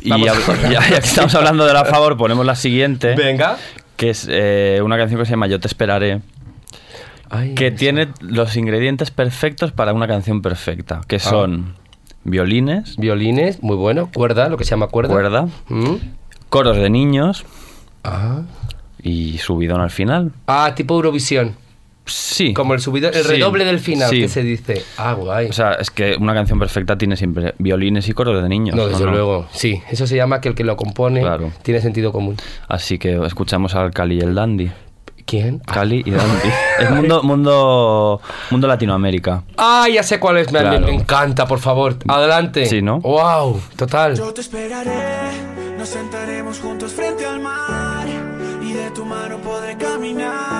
[0.00, 0.32] Y ya,
[0.88, 3.14] que estamos hablando de la Favor, ponemos la siguiente.
[3.14, 3.56] Venga.
[3.96, 6.20] Que es eh, una canción que se llama Yo te esperaré.
[7.28, 11.00] Ay, Que tiene los ingredientes perfectos para una canción perfecta.
[11.02, 11.06] Ah.
[11.06, 11.74] Que son
[12.24, 14.10] violines, Violines, muy bueno.
[14.12, 15.12] Cuerda, lo que se llama cuerda.
[15.12, 15.94] cuerda, Mm.
[16.48, 17.44] coros de niños
[18.04, 18.42] Ah.
[19.02, 20.32] y subidón al final.
[20.46, 21.54] Ah, tipo Eurovisión.
[22.12, 22.52] Sí.
[22.54, 23.28] Como el subidón, el Sí.
[23.28, 24.20] redoble del final, Sí.
[24.20, 24.82] que se dice.
[24.96, 25.48] Ah, guay.
[25.48, 28.76] O sea, es que una canción perfecta tiene siempre violines y coros de niños.
[28.76, 29.46] no, ¿o desde luego.
[29.52, 31.52] Sí, eso se llama que el que lo compone Claro.
[31.62, 32.36] tiene sentido común.
[32.68, 34.70] Así que escuchamos al Cali y el Dandy.
[35.26, 35.58] ¿Quién?
[35.60, 36.48] Cali y Dandy.
[36.80, 38.20] es mundo, mundo,
[38.50, 39.44] mundo Latinoamérica.
[39.56, 40.50] Ah, ya sé cuál es.
[40.50, 40.80] Me, Claro.
[40.86, 41.96] me encanta, por favor.
[42.08, 42.66] Adelante.
[42.66, 43.00] Sí, ¿no?
[43.00, 44.16] Wow, total.
[44.16, 44.90] Yo te esperaré,
[45.78, 48.06] nos sentaremos juntos frente al mar
[48.62, 50.59] y de tu mano podré caminar.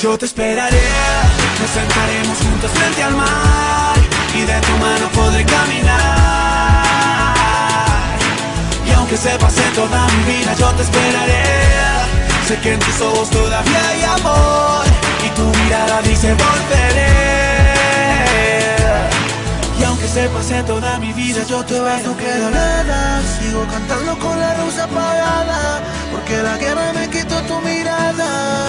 [0.00, 0.80] Yo te esperaré,
[1.60, 3.96] nos sentaremos juntos frente al mar
[4.32, 6.84] y de tu mano podré caminar.
[8.86, 11.42] Y aunque se pase toda mi vida, yo te esperaré.
[12.46, 14.86] Sé que en tus ojos todavía hay amor
[15.26, 17.08] y tu mirada dice volveré.
[19.80, 23.20] Y aunque se pase toda mi vida, yo te vas, no queda nada.
[23.40, 25.82] Sigo cantando con la luz apagada,
[26.12, 28.68] porque la guerra me quitó tu mirada.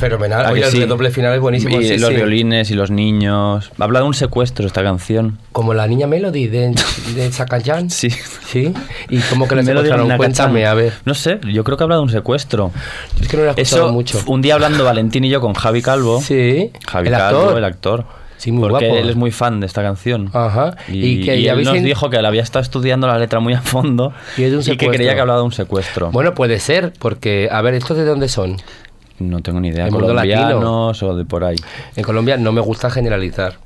[0.00, 0.46] Fenomenal.
[0.46, 0.84] ¿A Oye, el sí?
[0.86, 1.80] doble final es buenísimo.
[1.80, 2.16] Y sí, los sí.
[2.16, 3.70] violines y los niños.
[3.78, 5.38] Habla de un secuestro esta canción.
[5.52, 6.74] Como la niña Melody de,
[7.14, 7.90] de Sakayan.
[7.90, 8.10] Sí.
[8.10, 8.72] Sí.
[9.08, 10.16] ¿Y cómo que le Melody secuestraron?
[10.16, 10.94] Cuéntame, a ver.
[11.04, 12.72] No sé, yo creo que habla de un secuestro.
[13.20, 14.18] Es que no lo he escuchado Eso, mucho.
[14.26, 16.20] un día hablando Valentín y yo con Javi Calvo.
[16.20, 16.70] Sí.
[16.88, 17.58] Javi el Calvo, actor.
[17.58, 18.04] el actor.
[18.38, 19.00] Sí, muy porque guapo.
[19.02, 20.30] él es muy fan de esta canción.
[20.32, 20.74] Ajá.
[20.88, 23.06] Y, Y que- y y él habéis nos en- dijo que él había estado estudiando
[23.06, 26.10] la letra muy a fondo Y y que creía que hablaba de un secuestro.
[26.10, 28.56] Bueno, puede ser, porque, a ver, ¿estos de dónde son?
[29.20, 31.56] No tengo ni idea, el colombianos o de por ahí.
[31.96, 33.58] En Colombia no me gusta generalizar.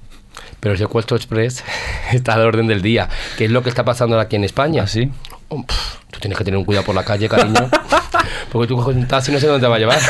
[0.61, 1.65] Pero el secuestro express
[2.13, 3.09] está al orden del día.
[3.37, 4.85] ¿Qué es lo que está pasando aquí en España?
[5.49, 7.69] Oh, pf, Tú tienes que tener un cuidado por la calle, cariño.
[8.55, 9.99] Porque tú coges un taxi y no sé dónde te va a llevar.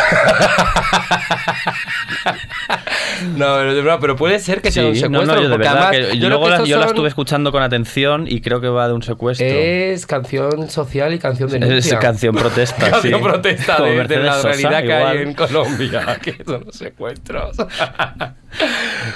[3.37, 5.27] no, pero, de verdad, pero puede ser que sea un Sí, secuestro.
[5.27, 7.53] no, no, yo de verdad además, que yo luego la, yo la son- estuve escuchando
[7.53, 9.47] con atención y creo que va de un secuestro.
[9.47, 13.25] Es canción social y canción de Es canción protesta, canción sí.
[13.25, 17.57] protesta de, de la Sosa, realidad que hay en Colombia, que son los secuestros.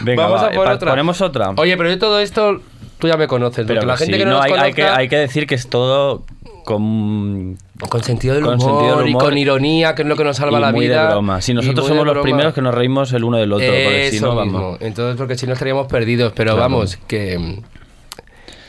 [0.00, 0.90] Venga, Vamos va, a por otra.
[0.92, 1.50] ponemos otra.
[1.56, 2.62] Oye, pero yo todo esto,
[2.98, 4.58] tú ya me conoces, Pero porque la gente sí, que no, no, nos hay, hay
[4.72, 4.74] conozca...
[4.74, 6.24] que, hay que decir que es todo
[6.64, 10.24] con, Con sentido del, Con humor, sentido del y con ironía, que es lo que
[10.24, 11.02] nos salva y la muy vida.
[11.04, 11.40] de broma.
[11.40, 14.34] Si nosotros somos los primeros que nos reímos el uno del otro, porque si Eso
[14.34, 14.76] no, mismo.
[14.80, 16.32] Entonces, porque si no estaríamos perdidos.
[16.34, 16.60] Pero Claro.
[16.72, 17.60] vamos, que,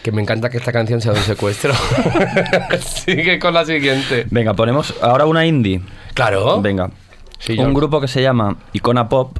[0.03, 1.73] que me encanta que esta canción sea de un secuestro.
[2.81, 4.25] Sigue con la siguiente.
[4.29, 5.81] Venga, ponemos ahora una indie.
[6.13, 6.61] Claro.
[6.61, 6.91] Venga.
[7.39, 9.37] Sí, un yo- grupo que se llama Icona Pop,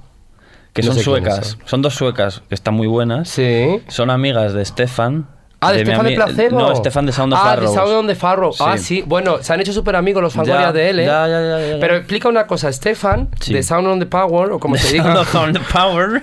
[0.73, 1.47] que No son suecas.
[1.47, 1.59] son.
[1.65, 3.29] Son dos suecas que están muy buenas.
[3.29, 3.81] Sí.
[3.87, 5.27] Son amigas de Stefan.
[5.61, 6.59] Ah, de, mi Estefan de Placebo.
[6.59, 8.53] No, Stefan de Sound of Ah, de Sound of the Farrow.
[8.59, 8.83] Ah, Sí.
[8.83, 9.03] sí.
[9.05, 11.05] Bueno, se han hecho súper amigos los fangoria Ya, de él, ¿eh?
[11.05, 11.79] ya, ya, ya.
[11.81, 12.71] Pero explica una cosa.
[12.71, 13.53] Stefan, Sí.
[13.53, 16.21] de Sound on the Power, o como se diga, Sound of the Power.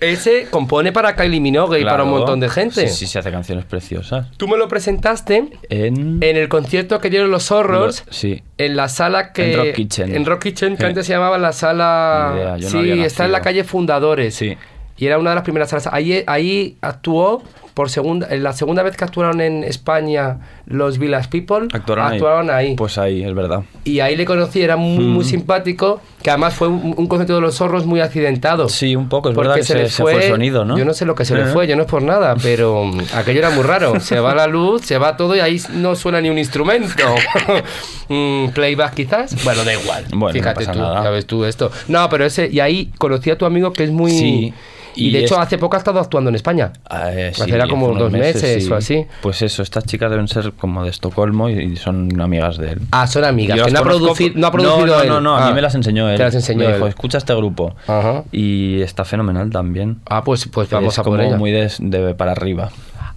[0.00, 2.86] ese compone para Kylie Minogue y para un montón de gente.
[2.86, 4.28] Sí, sí, se hace canciones preciosas.
[4.36, 6.22] Tú me lo presentaste En...
[6.22, 8.04] en el concierto que dieron los Horrors.
[8.06, 8.42] Lo- sí.
[8.58, 9.52] En la sala que.
[9.54, 10.14] En Rock Kitchen.
[10.14, 10.86] En Rock Kitchen, que Sí.
[10.86, 12.30] antes se llamaba la sala.
[12.32, 14.36] Ni idea, yo no sí, había está en la calle Fundadores.
[14.36, 14.56] Sí.
[14.98, 15.88] Y era una de las primeras salas.
[15.92, 17.42] Ahí, ahí actuó
[17.78, 18.26] por segunda.
[18.28, 21.68] En la segunda vez que actuaron en España los Village People.
[21.72, 22.74] Actuaron, ahí.
[22.74, 23.62] Pues ahí, es verdad.
[23.84, 26.00] Y ahí le conocí, era muy, muy simpático.
[26.20, 28.68] Que además fue un, un concierto de los zorros muy accidentado.
[28.68, 30.76] Sí, un poco, es verdad que se, se, le se fue el sonido, ¿no?
[30.76, 31.46] Yo no sé lo que se le Eh.
[31.52, 34.00] fue, yo no es por nada, pero mm, aquello era muy raro.
[34.00, 36.88] Se va la luz, se va todo y ahí no suena ni un instrumento.
[38.10, 39.44] Mm, Playback quizás.
[39.44, 40.04] Bueno, da igual.
[40.08, 41.04] Bueno, no Fíjate pasa tú, nada.
[41.04, 41.70] ya ves tú esto.
[41.88, 44.10] No, pero ese, y ahí conocí a tu amigo que es muy.
[44.10, 44.54] Sí,
[44.98, 46.72] Y, y de hecho, es- hace poco ha estado actuando en España.
[46.90, 49.06] Ah, eh, Hace era como dos meses o así.
[49.22, 52.80] Pues eso, estas chicas deben ser como de Estocolmo y, son amigas de él.
[52.90, 55.08] Ah, son amigas, que no ha, conozco- no ha producido no, no, él.
[55.08, 56.16] No, no, a Ah, mí me las enseñó él.
[56.16, 56.90] Te las enseñó Me dijo, él.
[56.90, 57.74] escucha este grupo.
[57.86, 58.24] Ajá.
[58.32, 60.00] Y está fenomenal también.
[60.08, 61.36] Ah, pues, pues vamos es a por como ella.
[61.36, 62.70] muy de, de para arriba.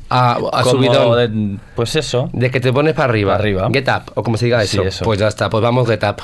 [0.10, 1.18] Ah, a Como subidón.
[1.18, 2.30] de- pues eso.
[2.34, 3.32] De que te pones para arriba.
[3.32, 3.70] Para arriba.
[3.74, 4.84] Get up, o como se diga Sí, eso.
[4.88, 5.06] eso.
[5.06, 6.18] Pues ya está, pues vamos get up.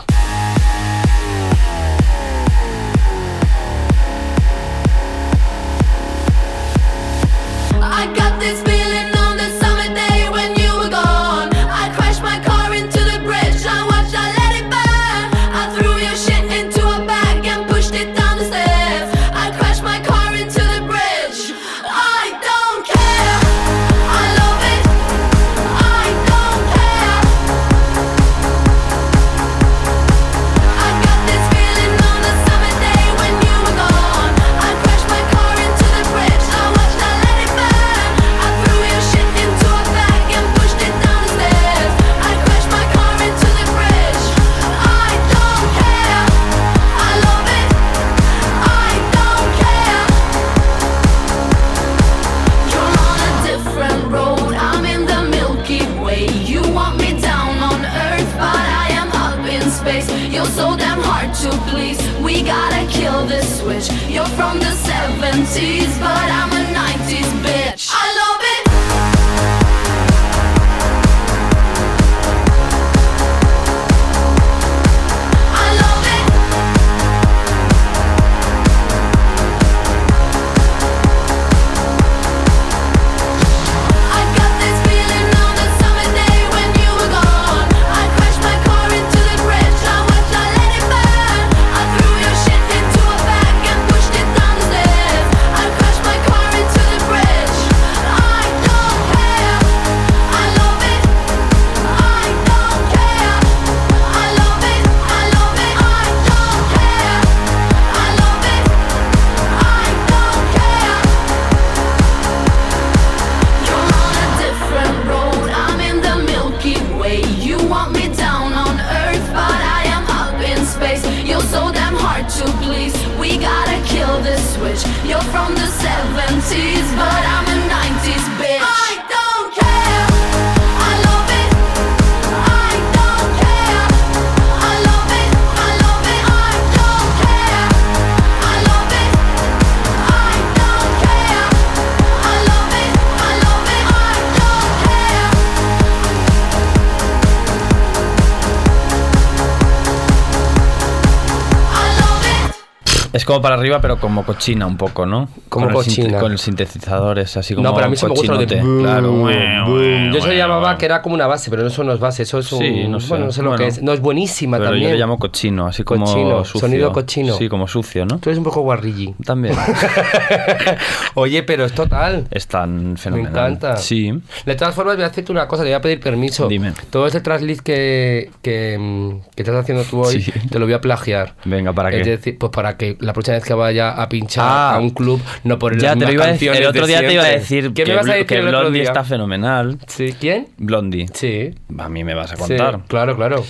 [153.28, 155.30] Como para arriba, pero como cochina un poco, ¿no?
[155.50, 156.18] Como con cochina.
[156.20, 158.56] con el sintetizador es así como no, pero a mí se me gusta lo de
[158.62, 159.12] boom, Claro.
[159.12, 160.14] boom.
[160.14, 162.52] Yo se llamaba que era como una base, pero eso no es base, eso es
[162.52, 162.60] un.
[162.60, 163.10] Sí, no sé.
[163.10, 163.84] Bueno, no sé lo Bueno, que es.
[163.84, 164.90] No, es buenísima Pero también.
[164.90, 166.62] yo le llamo cochino, así como Cochino, sucio.
[166.62, 167.36] sonido cochino.
[167.38, 168.18] Sí, como sucio, ¿no?
[168.20, 169.14] Tú eres un poco guarrilli.
[169.26, 169.56] También.
[171.16, 172.28] Oye, pero es total.
[172.32, 173.32] es tan Me fenomenal.
[173.32, 173.76] encanta.
[173.78, 174.14] Sí.
[174.46, 176.48] De todas formas, voy a hacerte una cosa, te voy a pedir permiso.
[176.48, 176.74] Dime.
[176.90, 180.32] Todo este translist que, que, que estás haciendo tú hoy, Sí.
[180.50, 181.36] te lo voy a plagiar.
[181.46, 182.10] Venga, ¿para Es qué?
[182.12, 184.76] decir, pues para que la próxima vez que vaya a pinchar Ah.
[184.76, 186.48] a un club, no por Ya las te lo mismas iba a decir.
[186.50, 188.36] canciones El otro día te iba a decir ¿Qué que, me vas a decir que
[188.36, 188.90] el otro Blondie día?
[188.90, 189.78] está fenomenal.
[189.88, 190.48] Sí, ¿quién?
[190.58, 191.06] Blondie.
[191.14, 191.54] Sí.
[191.78, 192.80] A mí me vas a Sí, contar.
[192.88, 193.44] claro, claro.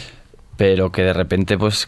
[0.57, 1.87] Pero que de repente, pues,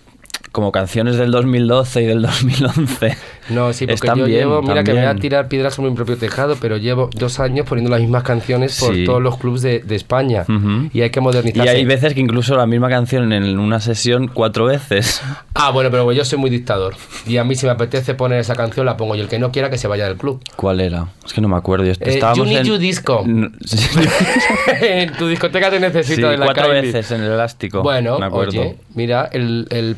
[0.51, 3.17] como canciones del 2012 y del 2011.
[3.49, 5.89] No, sí, porque están yo bien, llevo, mira que me voy a tirar piedras sobre
[5.89, 9.05] mi propio tejado, pero llevo dos años poniendo las mismas canciones por Sí.
[9.05, 10.45] todos los clubs de, de España.
[10.93, 11.69] Y hay que Y modernizarse.
[11.69, 15.21] hay veces que incluso la misma canción en una sesión cuatro veces.
[15.55, 16.93] Ah, bueno, pero yo soy muy dictador.
[17.25, 19.51] Y a mí si me apetece poner esa canción la pongo y el que no
[19.51, 20.41] quiera que se vaya del club.
[20.55, 21.07] ¿Cuál era?
[21.25, 21.85] Es que no me acuerdo.
[21.85, 23.23] Yo- Eh, estábamos you need en- you disco.
[24.81, 27.81] En tu discoteca te necesito sí, de la cuatro veces en el elástico.
[27.81, 28.61] Bueno, me acuerdo.
[28.61, 29.95] oye, mira, el, el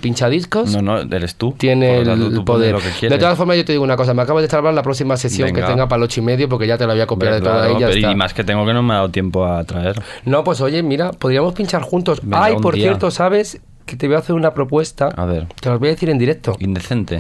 [0.54, 1.54] No, no, eres tú.
[1.58, 2.72] tiene el, tanto, tú pones poder.
[2.74, 4.84] lo que de todas formas, yo te digo una cosa, me acabas de salvar la
[4.84, 5.62] próxima sesión Venga.
[5.62, 7.42] que tenga para el ocho y medio porque ya te la voy a copiar de
[7.42, 7.88] Claro, toda ella.
[7.94, 10.02] pero y más que tengo que no me ha dado tiempo a traer.
[10.26, 12.20] No, pues oye, mira, podríamos pinchar juntos.
[12.22, 12.84] Venga, Ay, por día.
[12.86, 13.60] cierto, ¿sabes?
[13.86, 15.08] Que te voy a hacer una propuesta.
[15.16, 16.56] A ver, Te las voy a decir en directo.
[16.60, 17.20] indecente.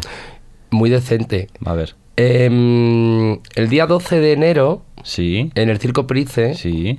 [0.69, 1.47] Muy decente.
[1.65, 1.95] A ver.
[2.15, 6.97] Em, el día 12 de enero, Sí, en el Circo Price, sí.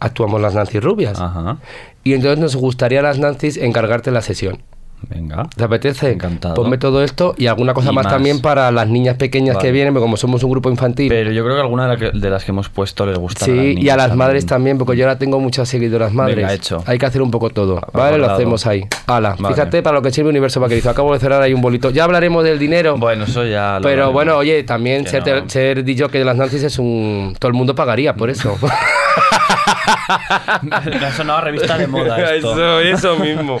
[0.00, 1.20] actuamos las Nancy Rubias.
[1.20, 1.58] Ajá.
[2.02, 4.62] Y entonces nos gustaría a las Nancy's encargarte la sesión.
[5.08, 5.48] Venga.
[5.56, 6.10] ¿Te apetece?
[6.12, 6.54] Encantado.
[6.54, 8.12] Ponme todo esto y alguna cosa Y más, más.
[8.12, 9.72] también para las niñas pequeñas que Vale.
[9.72, 11.08] vienen, porque como somos un grupo infantil.
[11.08, 13.44] Pero yo creo que alguna de, la que- de las que hemos puesto les gusta.
[13.44, 16.36] Sí, y a las madres también, porque yo ahora tengo muchas seguidoras madres.
[16.36, 16.82] Venga, hecho.
[16.86, 17.80] Hay que hacer un poco todo.
[17.92, 18.84] Vale, lo hacemos ahí.
[19.06, 19.54] Ala, Vale.
[19.54, 20.90] fíjate para lo que sirve Universo Vaquerizo.
[20.90, 21.90] Acabo de cerrar ahí un bolito.
[21.90, 22.96] Ya hablaremos del dinero.
[22.98, 23.78] Bueno, eso ya.
[23.78, 25.48] lo pero bueno, oye, también Que ser, no.
[25.48, 27.34] ser DJ de las Nancy's es un.
[27.38, 28.56] Todo el mundo pagaría por eso.
[30.62, 32.52] Me ha sonado revista de moda esto.
[32.52, 33.60] eso, eso mismo.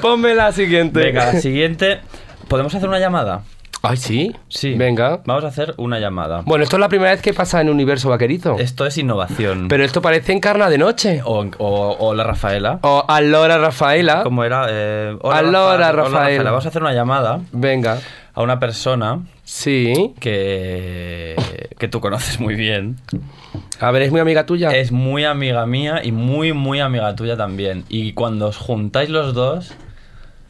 [0.00, 1.00] Ponme la siguiente.
[1.00, 2.00] Venga, la siguiente.
[2.48, 3.42] ¿Podemos hacer una llamada?
[3.86, 4.34] Ay, sí.
[4.48, 4.74] Sí.
[4.74, 5.20] Venga.
[5.26, 6.40] Vamos a hacer una llamada.
[6.46, 8.56] Bueno, esto es la primera vez que pasa en Universo Vaquerizo.
[8.58, 9.68] Esto es innovación.
[9.68, 11.20] Pero esto parece encarna de noche.
[11.24, 12.78] O, o- o la Rafaela.
[12.82, 14.22] O Alora Rafaela.
[14.22, 14.66] ¿Cómo era?
[14.70, 16.44] Eh, hola, Alora, Rafa- hola, Rafael.
[16.44, 17.98] Vamos a hacer una llamada Venga.
[18.34, 20.14] a una persona Sí.
[20.18, 21.36] que,
[21.78, 22.96] que tú conoces muy bien.
[23.80, 24.70] A ver, ¿es muy amiga tuya?
[24.70, 27.84] Es muy amiga mía y muy, muy amiga tuya también.
[27.88, 29.74] Y cuando os juntáis los dos,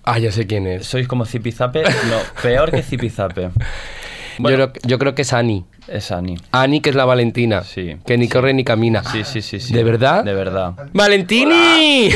[0.07, 0.87] Ah, ya sé quién es.
[0.87, 3.51] sois como Zipizape, no, peor que Zipizape.
[4.39, 4.59] Bueno.
[4.59, 5.65] Yo, creo, yo creo que es Ani.
[5.89, 6.37] Es Ani.
[6.53, 7.63] Ani, que es la Valentina.
[7.63, 8.33] Sí, Que ni sí.
[8.33, 9.05] corre ni camina.
[9.05, 9.75] Sí, sí, sí, sí.
[9.75, 10.25] ¿De verdad?
[10.25, 10.73] De verdad.
[10.93, 12.11] ¡Valentini!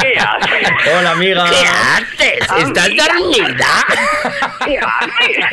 [0.00, 0.68] ¿Qué haces?
[0.98, 1.44] Hola, amiga.
[1.44, 2.38] haces?
[2.58, 3.66] ¿Estás dormida?
[4.64, 5.44] ¿Qué haces?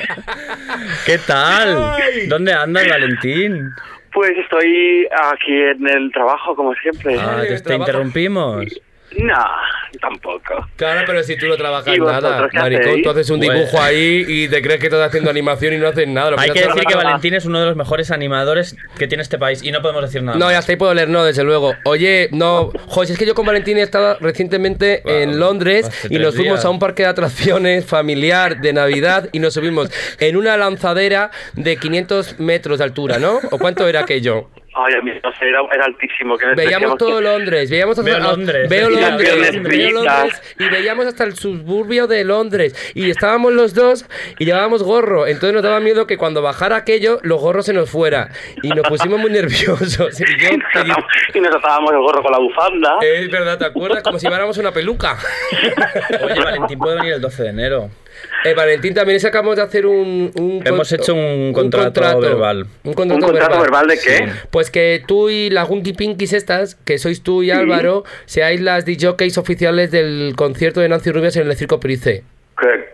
[1.06, 1.96] ¿Qué tal?
[2.28, 3.72] ¿Dónde andas, Valentín?
[4.14, 7.18] Pues estoy aquí en el trabajo, como siempre.
[7.20, 8.66] Ah, ¿te, interrumpimos?
[9.18, 9.46] No,
[10.00, 10.68] tampoco.
[10.78, 13.82] Claro, pero si tú no trabajas ¿Y vosotros nada, maricón, tú haces un Pues- dibujo
[13.82, 16.32] ahí y te crees que estás haciendo animación y no haces nada.
[16.32, 16.96] Lo Hay que decir que.
[16.96, 20.24] Valentín es uno de los mejores animadores que tiene este país y no podemos decir
[20.24, 20.38] nada.
[20.38, 21.74] No, ya hasta ahí puedo leer, no, desde luego.
[21.86, 26.18] Oye, no, joder, es que yo con Valentín he estado recientemente Wow, en Londres y
[26.18, 26.66] nos fuimos días.
[26.66, 29.90] a un parque de atracciones familiar de Navidad y nos subimos
[30.20, 33.40] en una lanzadera de 500 metros de altura, ¿no?
[33.52, 34.50] ¿O cuánto era aquello?
[34.74, 36.38] Ay, a mí no sé, era, era altísimo.
[36.38, 40.42] Que Veíamos todo que- Londres, veíamos hasta- Veo Londres, veo Londres, veo veo Londres.
[40.60, 44.06] Y veíamos hasta el suburbio de Londres y estábamos los dos
[44.40, 47.90] y llevábamos gorro, entonces nos daba miedo que cuando bajara aquello los gorros se nos
[47.90, 48.30] fuera
[48.64, 50.22] y nos pusimos muy nerviosos.
[50.22, 52.98] Y yo Y nos, pedí- atábamos, y nos atábamos el gorro con la bufanda.
[53.02, 54.02] es verdad, ¿te acuerdas?
[54.04, 55.18] Como si lleváramos una peluca.
[56.24, 57.90] Oye, Valentín puede venir el 12 de enero.
[58.44, 60.32] Eh, Valentín, también acabamos de hacer un...
[60.36, 62.68] un Hemos hecho un contrato verbal.
[62.84, 64.30] Un contrato, ¿Un contrato verbal de qué?
[64.50, 68.86] Pues que tú y las Gunky Pinkies estas, que sois tú y Álvaro, seáis las
[68.86, 72.24] DJs oficiales del concierto de Nancy Rubias en el Circo Price.
[72.60, 72.92] ¿Qué?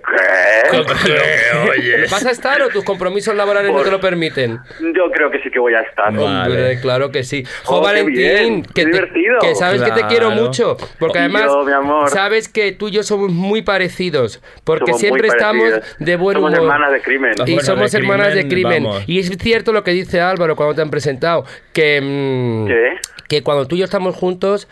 [0.71, 2.05] ¿Qué?
[2.11, 4.59] ¿Vas a estar o tus compromisos laborales no te lo permiten?
[4.81, 6.13] Yo creo que sí que voy a estar.
[6.13, 6.25] Vale.
[6.55, 7.43] Hombre, claro que sí.
[7.63, 9.39] Jo, Oh, Valentín, que, qué te- divertido.
[9.39, 10.77] que sabes que te quiero mucho.
[10.99, 12.09] Porque además, yo, mi amor.
[12.09, 14.41] sabes que tú y yo somos muy parecidos.
[14.63, 16.63] Porque Somos siempre estamos de buen Somos humor.
[16.63, 17.33] hermanas de crimen.
[17.45, 19.03] Y Bueno, somos de hermanas de crimen, vamos.
[19.07, 21.45] Y es cierto lo que dice Álvaro cuando te han presentado.
[21.73, 22.89] Que, mm, ¿Qué?
[23.29, 24.67] que cuando tú y yo estamos juntos.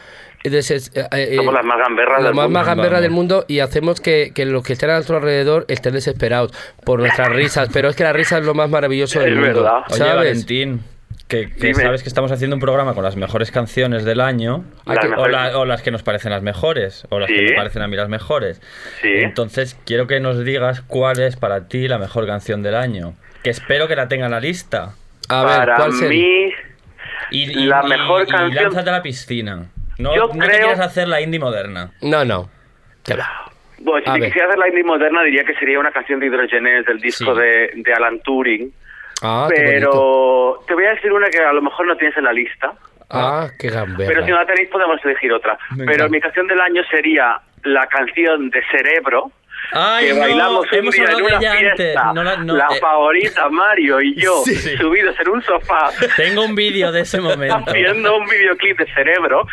[0.52, 2.60] Deses- eh, eh, Somos las más gamberras las del más mundo.
[2.64, 3.02] gamberras Vamos.
[3.02, 6.52] del mundo y hacemos que, que los que estén a nuestro alrededor estén desesperados
[6.84, 7.70] por nuestras risas.
[7.74, 9.64] Pero es que la risa es lo más maravilloso del Es mundo.
[9.64, 9.80] verdad.
[9.89, 10.16] Oye, ¿Sabes?
[10.16, 10.82] Valentín,
[11.28, 14.64] que, sabes que estamos haciendo un programa con las mejores canciones del año.
[14.86, 15.32] Las o, mejores.
[15.32, 17.06] la- o las que nos parecen las mejores.
[17.10, 18.62] O las que me parecen a mí las mejores.
[19.02, 19.10] Sí.
[19.12, 23.14] Entonces, quiero que nos digas cuál es para ti la mejor canción del año.
[23.43, 24.93] Que espero que la tenga en la lista.
[25.30, 26.10] A ver, Para ¿cuál sería?
[26.28, 26.52] mí,
[27.32, 29.66] Y, y- La y- mejor y canción- lánzate a la piscina.
[29.98, 31.91] No, Yo no te creo- hacer la indie moderna.
[32.02, 32.50] No, no.
[33.04, 33.46] Que va.
[33.80, 34.30] bueno, si A te ver.
[34.30, 37.41] quisiera hacer la indie moderna, diría que sería una canción de Hydrogenes del disco Sí.
[37.41, 38.72] de, de Alan Turing.
[39.22, 42.24] Ah, qué pero te voy a decir una que a lo mejor no tienes en
[42.26, 42.74] la lista.
[43.10, 44.08] Ah, qué gamberra.
[44.10, 45.58] Pero si no la tenéis, podemos elegir otra.
[45.72, 45.91] Venga.
[45.91, 49.32] Pero mi canción del año sería la canción de Cerebro
[49.72, 52.13] Ay, que no, bailamos un hemos día en de una fiesta.
[52.13, 52.80] No la- no, la eh.
[52.80, 54.78] favorita, Mario y yo, Sí.
[54.78, 57.63] subidos en un sofá, Tengo un vídeo de ese momento.
[57.68, 59.47] haciendo un videoclip de cerebro.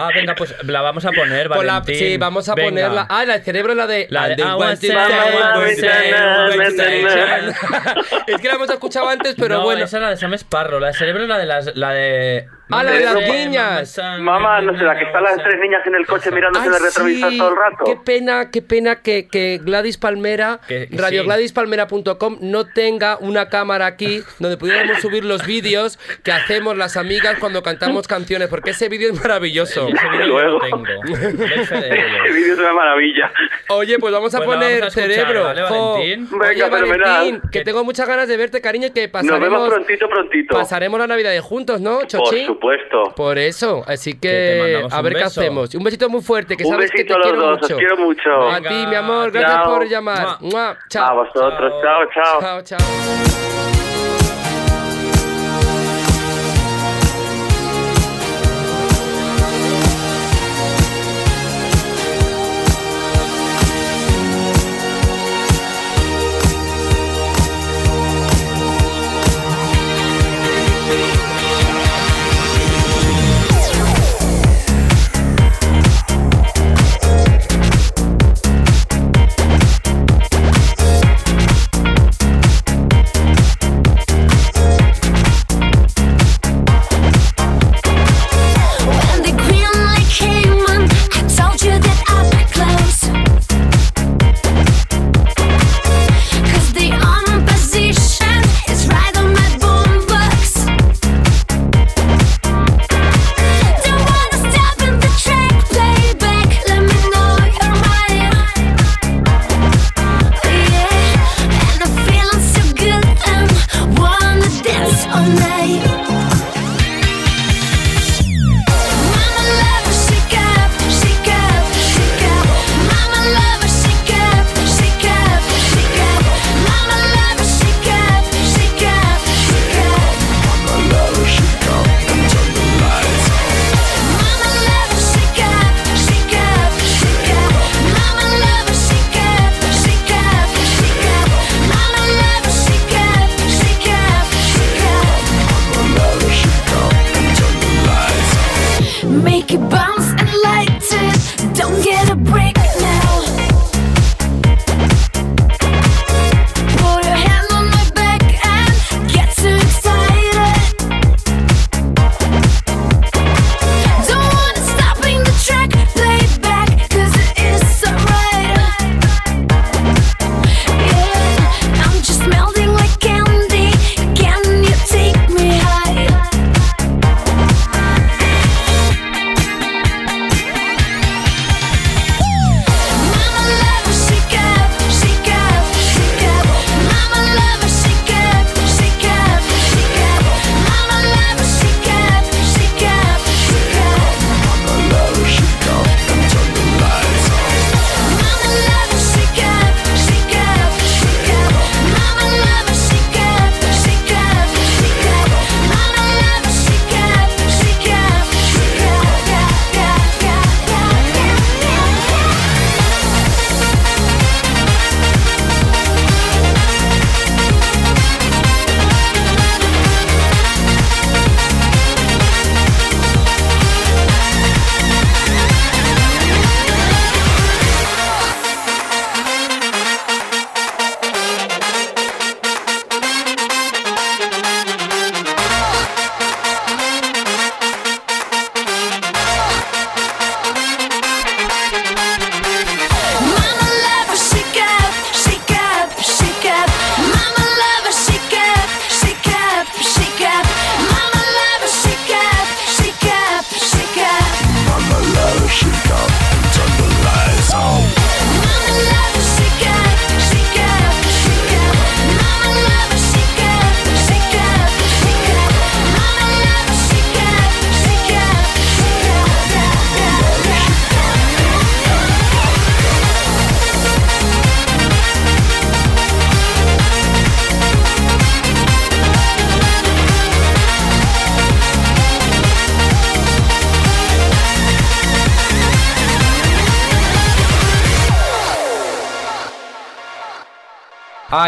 [0.00, 1.96] Ah, venga, pues la vamos a poner, Con la- Valentín.
[1.96, 2.68] sí, vamos a Venga.
[2.70, 3.06] ponerla.
[3.10, 4.06] Ah, la del cerebro, la de.
[4.08, 4.36] La de.
[8.26, 9.84] Es que la hemos escuchado antes, pero no, bueno.
[9.84, 10.80] esa es la de Sam Sparrow.
[10.80, 11.76] La de cerebro es la de las.
[11.76, 12.46] La de.
[12.70, 14.00] Ah, la de las niñas.
[14.20, 16.80] mamá, no sé, la que están las tres niñas en el coche mirándose en el
[16.80, 17.38] retrovisor sí.
[17.38, 17.84] todo el rato.
[17.84, 21.26] Qué pena, qué pena que, que Gladys Palmera, Que- que Radio sí.
[21.26, 27.38] GladysPalmera.com no tenga una cámara aquí donde pudiéramos subir los vídeos que hacemos las amigas
[27.38, 29.88] cuando cantamos canciones, porque ese vídeo es maravilloso.
[29.88, 30.40] Ese vídeo
[32.54, 33.30] es una maravilla.
[33.68, 35.44] Oye, pues vamos a poner vamos a cerebro.
[35.44, 35.62] ¿vale.
[35.62, 36.28] Valentín?
[36.32, 36.68] Oye, Venga.
[36.68, 40.54] Valentín, que tengo muchas ganas de verte, cariño, y que Nos vemos pasaremos, prontito, prontito.
[40.56, 42.46] pasaremos la Navidad de juntos, ¿no, Por Chochi?
[42.60, 43.14] Supuesto.
[43.16, 45.74] Por eso, así Que a ver qué hacemos.
[45.74, 47.76] Un besito muy fuerte, que Un sabes que te a los quiero dos, os mucho.
[47.76, 48.50] quiero mucho.
[48.50, 49.74] A ti, mi amor, gracias chao.
[49.74, 50.26] por llamar.
[50.40, 50.50] Mua.
[50.50, 50.70] Mua.
[50.70, 51.16] A Chao.
[51.16, 51.72] vosotros.
[51.82, 52.40] Chao, chao.
[52.40, 53.59] Chao, chao.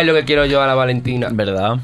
[0.02, 1.28] Ay, lo que quiero yo a la Valentina.
[1.32, 1.76] ¿Verdad?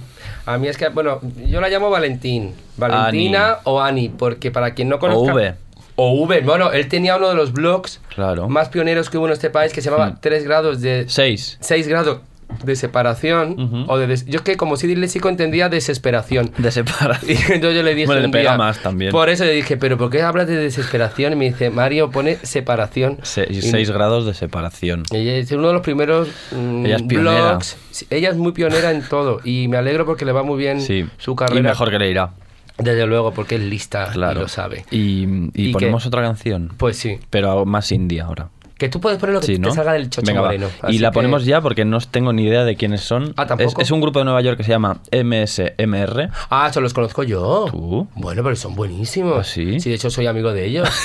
[0.44, 2.52] A mí es que, bueno, yo la llamo Valentín.
[2.76, 5.32] Valentina o Ani, porque para quien no conozca...
[5.32, 5.54] O V.
[5.96, 6.40] O V.
[6.40, 8.48] Bueno, él tenía uno de los blogs Claro.
[8.48, 10.18] más pioneros que hubo en este país que se llamaba Mm.
[10.20, 11.04] 3 grados de...
[11.08, 11.58] 6.
[11.60, 12.18] 6 grados
[12.64, 13.84] de separación.
[13.88, 16.50] O de des- Yo es que como si disléxico entendía desesperación.
[16.58, 17.30] De separación.
[17.30, 19.12] Y entonces yo le dije Bueno, le pega día- más también.
[19.12, 21.32] Por eso le dije, ¿pero por qué hablas de desesperación?
[21.32, 23.18] Y me dice, Mario pone separación.
[23.22, 25.04] 6 Y- grados de separación.
[25.12, 27.76] Ella es uno de los primeros mm, Ella es blogs.
[28.10, 31.06] Ella es muy pionera en todo y me alegro porque le va muy bien Sí.
[31.18, 31.62] su Y carrera.
[31.62, 32.30] mejor que le irá.
[32.78, 34.38] Desde luego, porque es lista Claro.
[34.38, 34.84] y lo sabe.
[34.92, 36.72] Y, y ¿Y ponemos otra canción.
[36.76, 37.18] Pues sí.
[37.28, 38.50] Pero más indie ahora.
[38.78, 40.68] Que tú puedes poner lo que Sí, te salga del chocho Venga, moreno.
[40.88, 43.34] Y la que- ponemos ya porque no tengo ni idea de quiénes son.
[43.36, 43.80] Ah, ¿tampoco?
[43.82, 46.30] Es, es un grupo de Nueva York que se llama MSMR.
[46.48, 47.66] Ah, eso los conozco yo.
[47.70, 48.06] ¿Tú?
[48.14, 49.36] Bueno, pero son buenísimos.
[49.36, 49.80] ¿Ah, sí?
[49.80, 50.88] Sí, de hecho soy amigo de ellos.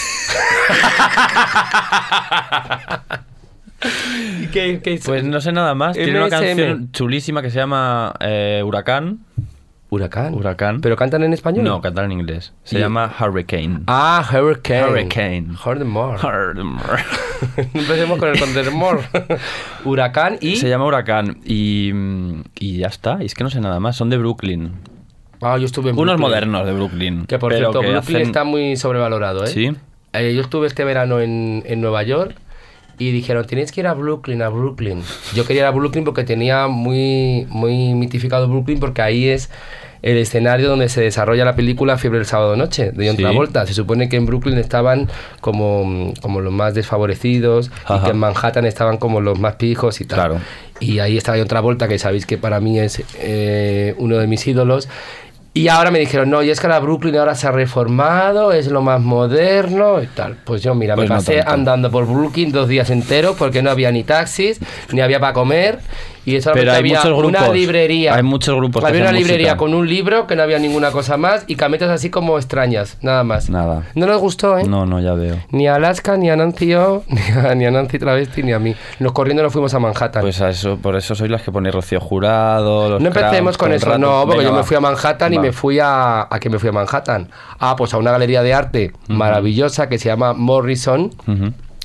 [4.42, 5.00] ¿Y qué, qué?
[5.04, 5.94] Pues no sé nada más.
[5.96, 9.20] Tiene una canción chulísima que se llama eh, Huracán.
[9.94, 10.34] Huracán.
[10.34, 10.82] Huracán.
[10.82, 11.64] ¿Pero cantan en español?
[11.64, 12.54] No, cantan en inglés.
[12.64, 13.82] Se Y- llama Hurricane.
[13.88, 14.84] Ah, Hurricane.
[14.90, 15.48] Hurricane.
[15.66, 16.18] Hurricane.
[16.24, 16.78] Hurricane.
[17.74, 19.00] Empecemos con el Condermore.
[19.86, 20.56] Huracán y...
[20.56, 21.38] Se llama Huracán.
[21.46, 21.92] Y,
[22.60, 23.18] y ya está.
[23.22, 23.96] Y es que no sé nada más.
[23.96, 24.72] Son de Brooklyn.
[25.42, 26.22] Ah, yo estuve en Unos Brooklyn.
[26.22, 27.26] modernos de Brooklyn.
[27.26, 29.48] Que por cierto, Brooklyn hacen- está muy sobrevalorado, ¿eh?
[29.48, 29.72] Sí.
[30.14, 32.36] Eh, yo estuve este verano en, en Nueva York
[33.00, 35.02] y dijeron, tenéis que ir a Brooklyn, a Brooklyn.
[35.36, 39.50] Yo quería ir a Brooklyn porque tenía muy, muy mitificado Brooklyn porque ahí es
[40.04, 43.24] el escenario donde se desarrolla la película Fiebre del sábado noche de John Sí.
[43.24, 43.66] Travolta.
[43.66, 48.04] Se supone que en Brooklyn estaban como, como los más desfavorecidos y Ajá.
[48.06, 50.18] que en Manhattan estaban como los más pijos y tal.
[50.18, 50.40] Claro.
[50.82, 54.46] Y ahí estaba John Travolta, que sabéis que para mí es eh, uno de mis
[54.46, 54.90] ídolos.
[55.56, 58.68] Y ahora me dijeron, no, y es que la Brooklyn ahora se ha reformado, es
[58.68, 60.36] lo más moderno y tal.
[60.44, 61.52] Pues yo, mira, Pues me no pasé tanto.
[61.52, 64.60] andando por Brooklyn dos días enteros porque no había ni taxis,
[64.92, 65.78] ni había para comer.
[66.26, 68.16] Y solamente Pero hay había muchos una librería.
[68.16, 69.58] Hay muchos grupos Había una librería música.
[69.58, 73.24] con un libro que no había ninguna cosa más y cametas así como extrañas, nada
[73.24, 73.50] más.
[73.50, 73.84] Nada.
[73.96, 74.64] No nos gustó, ¿eh?
[74.66, 75.38] No, no, ya veo.
[75.52, 78.60] Ni a Alaska, ni a Nancy O, ni a, ni a Nancy Travesti, ni a
[78.60, 78.74] mí.
[79.00, 80.22] Nos corriendo nos fuimos a Manhattan.
[80.22, 82.90] Pues a eso, por eso sois las que ponéis Rocío Jurado.
[82.90, 83.98] Los No empecemos con eso, rato.
[84.00, 86.22] no, porque Venga, yo me fui a Manhattan y me fui a...
[86.30, 87.30] ¿A qué me fui a Manhattan?
[87.60, 91.12] Ah, pues a una galería de arte maravillosa que se llama Morrison,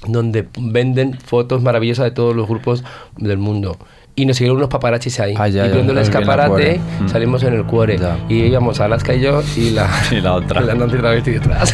[0.06, 2.84] donde venden fotos maravillosas de todos los grupos
[3.16, 3.76] del mundo.
[4.18, 5.34] Y nos siguieron unos paparazzis ahí.
[5.38, 7.04] Ah, ya, y viendo el escaparate, acuerdo.
[7.04, 7.08] Mm.
[7.08, 7.98] salimos en el cuore.
[7.98, 8.16] Ya.
[8.28, 10.60] Y íbamos a Alaska y yo y la, Y la otra.
[10.62, 11.72] la Nancy Travesti detrás.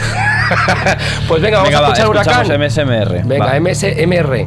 [1.28, 2.60] pues venga, vamos Venga, a va, escuchar escuchamos Huracán.
[2.60, 3.26] MSMR.
[3.26, 3.60] Venga, va.
[3.60, 4.46] MSMR.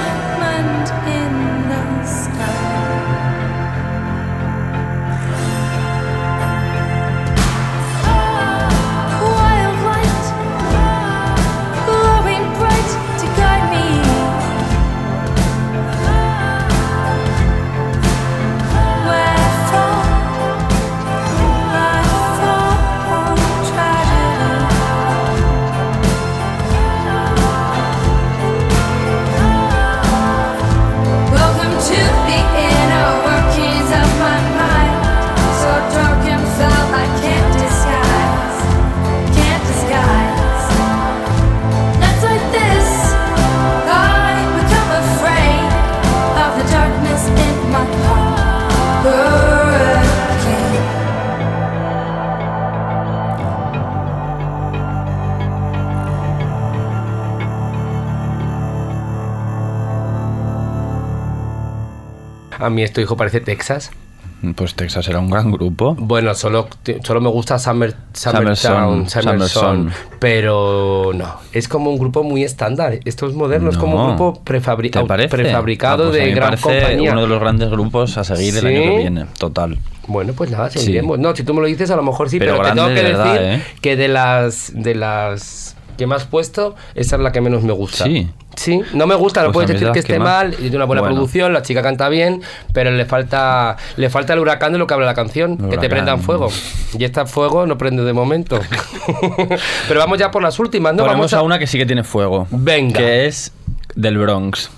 [0.00, 0.88] Diamond
[1.18, 1.34] in
[1.68, 2.89] the sky.
[62.70, 63.90] A mí esto hijo parece Texas.
[64.54, 65.94] Pues Texas era un gran grupo.
[65.98, 66.68] Bueno, solo,
[67.04, 73.00] solo me gusta Summer, Summerson, Summertown, Summerson, pero no, es como un grupo muy estándar.
[73.04, 74.90] Esto es moderno, es como un grupo prefabri-
[75.28, 77.12] prefabricado Ah, pues a mí de gran compañía.
[77.12, 79.26] uno de los grandes grupos a seguir el año que viene.
[79.36, 79.78] Total.
[80.06, 80.78] Bueno, pues nada, Sí.
[80.78, 81.18] seguiremos.
[81.18, 83.00] No, si tú me lo dices, a lo mejor sí, Pero pero, te tengo grande
[83.02, 83.62] que de verdad, decir ¿eh?
[83.82, 87.72] que de las de las que me has puesto, esa es la que menos me
[87.72, 88.04] gusta.
[88.04, 88.28] Sí.
[88.56, 91.14] Sí, no me gusta, no Pues puedes decir que esté mal, tiene una buena Bueno.
[91.14, 92.42] producción, la chica canta bien,
[92.74, 95.66] pero le falta le falta el huracán de lo que habla la canción, que te
[95.68, 95.88] Huracán.
[95.90, 96.48] prendan fuego.
[96.98, 98.58] Y esta fuego no prende de momento.
[99.88, 101.04] pero vamos ya por las últimas, ¿no?
[101.04, 101.42] Ponemos Vamos a...
[101.42, 102.46] una que sí que tiene fuego.
[102.50, 102.98] Venga.
[102.98, 103.52] Que es
[103.94, 104.70] del Bronx.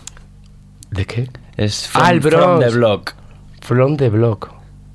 [0.90, 1.28] ¿De qué?
[1.56, 2.74] Es Ah, el From the Bronx.
[2.76, 3.14] Block.
[3.62, 4.50] From the block.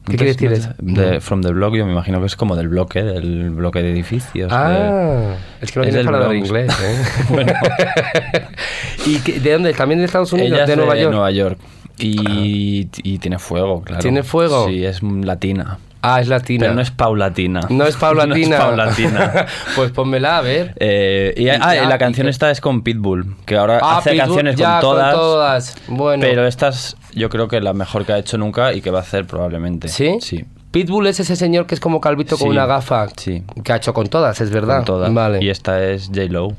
[0.10, 0.70] ¿Qué quiere decir eso?
[0.80, 3.92] De, from the Block, yo me imagino que es como del bloque, del bloque de
[3.92, 4.50] edificios.
[4.50, 6.48] de- Ah, es que no Es tienes hablar Bronx.
[6.48, 7.06] inglés, ¿eh?
[7.30, 7.54] Bueno.
[9.06, 9.74] ¿Y qué- de dónde?
[9.74, 10.52] ¿También de Estados Unidos?
[10.54, 11.12] Ella es ¿De Nueva York?
[11.12, 11.58] Nueva York.
[12.00, 14.02] Y, y tiene fuego, claro.
[14.02, 14.68] ¿Tiene fuego?
[14.68, 15.80] Sí, es latina.
[16.04, 16.62] Ah, es latina.
[16.66, 17.62] Pero no es paulatina.
[17.70, 18.38] No es paulatina.
[18.50, 19.46] No es paulatina.
[19.76, 20.74] pues pónmela, a ver.
[20.80, 23.58] Eh, y, Y- ah, y ah, la y canción que- esta es con Pitbull, que
[23.58, 25.14] ahora Ah, hace Pitbull, canciones ya, con todas.
[25.16, 25.76] todas.
[25.88, 26.22] Bueno.
[26.22, 29.00] Pero esta es, yo creo que la mejor que ha hecho nunca y que va
[29.00, 29.88] a hacer probablemente.
[29.88, 30.18] ¿Sí?
[30.22, 30.46] Sí.
[30.72, 33.08] Pitbull es ese señor que es como calvito con una gafa.
[33.18, 33.44] Sí.
[33.64, 34.78] Que ha hecho con todas, es verdad.
[34.78, 35.14] Con todas.
[35.14, 35.40] Vale.
[35.44, 36.50] Y esta es J-Lo.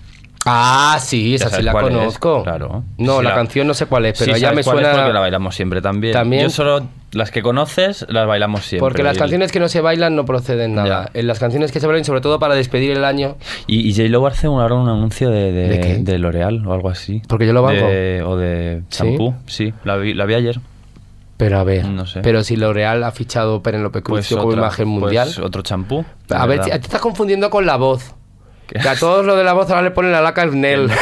[0.47, 2.43] Ah, sí, esa Ya sí la es, conozco.
[2.43, 2.85] claro.
[2.97, 4.85] No, Sí, la, la- canción no sé cuál es, pero Sí, sabes me cuál es
[4.85, 4.99] suena.
[4.99, 6.13] porque la bailamos siempre también.
[6.15, 6.45] También.
[6.45, 8.81] Yo solo las que conoces las bailamos siempre.
[8.85, 11.11] Porque las canciones que no se bailan no proceden nada.
[11.15, 13.37] En las canciones que se bailan, sobre todo para despedir el año,
[13.67, 16.19] Y, y J-Lo hace un- ahora un anuncio de, de, ¿De qué?
[16.19, 17.23] L'Oreal o algo así.
[17.29, 17.87] Porque yo lo valgo.
[17.87, 18.99] De- o de ¿Sí?
[18.99, 19.35] champú.
[19.47, 20.61] Sí, la, vi, la vi ayer.
[21.39, 22.21] Pero a ver, No sé.
[22.21, 25.29] pero si L'Oreal ha fichado Penélope Cruz Pues como otra- imagen pues mundial.
[25.43, 26.05] otro champú.
[26.31, 28.15] a ver, te estás confundiendo con la voz.
[28.67, 30.91] Que a todos lo de la voz ahora le ponen la laca el Nel.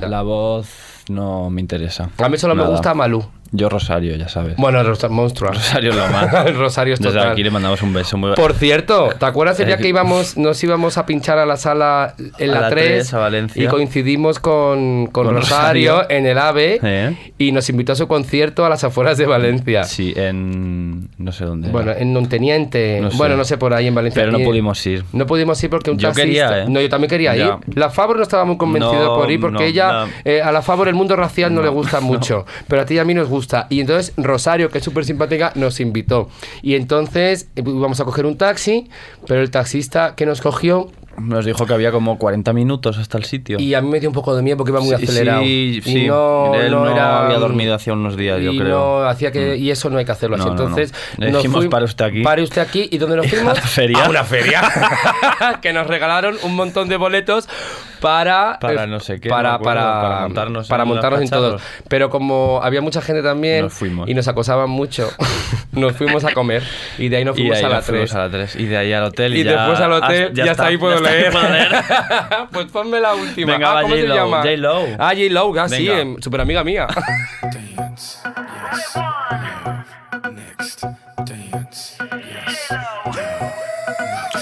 [0.00, 0.66] La voz
[1.10, 2.10] no me interesa.
[2.18, 3.24] A mí solo me gusta Malú.
[3.52, 4.54] Yo Rosario, ya sabes.
[4.56, 5.50] Bueno, Rosa- monstruo.
[5.50, 6.54] Rosario es lo más.
[6.54, 9.74] Rosario es Desde aquí le mandamos un beso muy Por cierto, ¿te acuerdas el día
[9.74, 12.86] Eh, que íbamos, nos íbamos a pinchar a la sala en A la, la 3,
[12.86, 13.64] 3, a Valencia.
[13.64, 16.16] y coincidimos con, con Con Rosario, Rosario.
[16.16, 17.32] en el AVE ¿Eh?
[17.38, 19.82] y nos invitó a su concierto a las afueras de Valencia?
[19.82, 21.08] Sí, en.
[21.18, 21.70] No sé dónde.
[21.70, 23.16] Bueno, en Monteniente, No sé.
[23.16, 24.22] bueno, no sé por ahí en Valencia.
[24.22, 25.04] Pero no pudimos ir.
[25.12, 26.24] No pudimos ir porque un Yo taxista...
[26.24, 26.66] quería, ¿eh?
[26.68, 27.44] No, yo también quería Ya.
[27.66, 27.76] ir.
[27.76, 30.62] La Favor no estaba muy convencida No, por ir porque no, ella, eh, a la
[30.62, 33.28] Favor el mundo racial no, le gusta mucho, pero a ti y a mí nos
[33.28, 33.39] gusta.
[33.70, 36.28] Y entonces Rosario, que es súper simpática, nos invitó.
[36.62, 38.88] Y entonces eh, íbamos a coger un taxi,
[39.26, 43.24] pero el taxista que nos cogió Nos dijo que había como 40 minutos hasta el
[43.24, 43.58] sitio.
[43.58, 45.42] y a mí me dio un poco de miedo porque iba muy Sí, acelerado.
[45.42, 46.06] Sí, Y sí.
[46.06, 48.68] no, Él no, era- había dormido hacía unos días, yo creo.
[48.68, 51.64] no hacía que y eso no hay que hacerlo así No, entonces Le nos dijimos,
[51.66, 52.22] fuim- "Pare usted aquí".
[52.22, 54.04] pare usted aquí y dónde nos fuimos la feria.
[54.06, 54.62] a una feria
[55.60, 57.48] que nos regalaron un montón de boletos
[58.00, 61.28] para Para eh, no sé qué, para, acuerdo, para, para montarnos para en montarnos en
[61.28, 61.84] todos cacharros.
[61.88, 64.08] pero como había mucha gente también Nos fuimos.
[64.08, 65.10] y nos acosaban mucho
[65.72, 66.62] nos fuimos a comer
[66.98, 68.56] y de ahí nos fuimos ahí a la nos fuimos 3 a la 3.
[68.56, 69.36] Y de ahí al hotel.
[69.36, 71.32] Y, y ya- después al hotel ah, ya, hasta ahí puedo ya está, leer.
[71.32, 71.68] puedo leer.
[72.52, 74.38] pues ponme la última Venga, ah, ¿cómo se llama?
[74.42, 74.86] J-Lo.
[74.98, 75.88] ah J-Lo ah, sí
[76.20, 76.86] súper amiga mía
[77.42, 78.18] Dance,
[78.74, 78.96] yes.
[80.32, 80.84] Next,
[81.24, 82.72] dance, yes.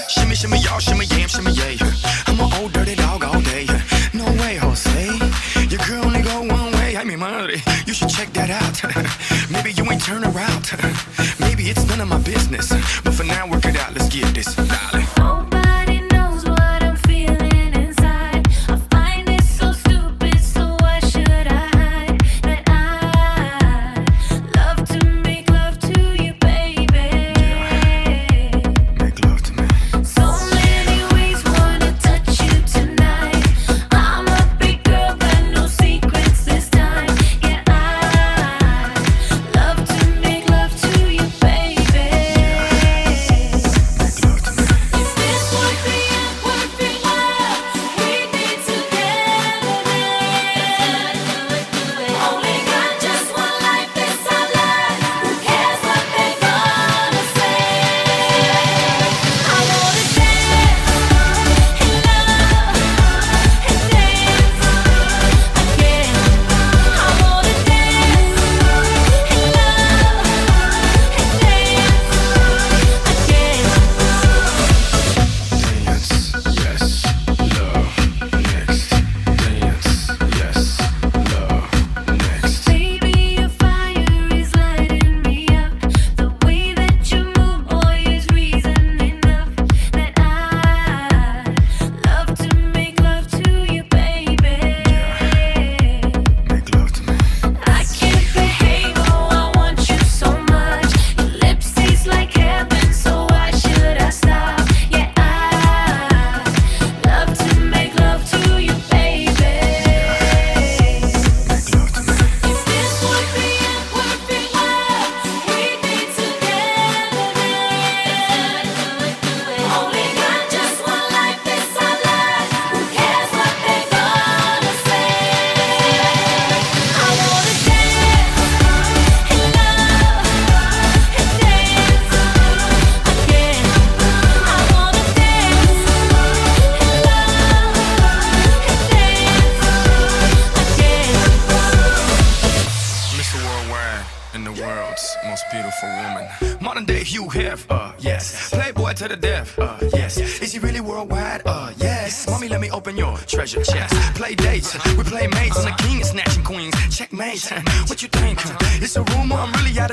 [0.09, 1.77] Shimmy, shimmy, y'all, shimmy, yam, shimmy, yay.
[2.27, 3.65] I'm an old dirty dog all day.
[4.13, 5.05] No way, Jose.
[5.69, 6.97] Your girl only go one way.
[6.97, 8.81] I mean, madre, you should check that out.
[9.51, 10.65] Maybe you ain't turn around.
[11.69, 12.69] It's none of my business.
[13.03, 13.93] But for now, work it out.
[13.93, 14.98] Let's get this, darling.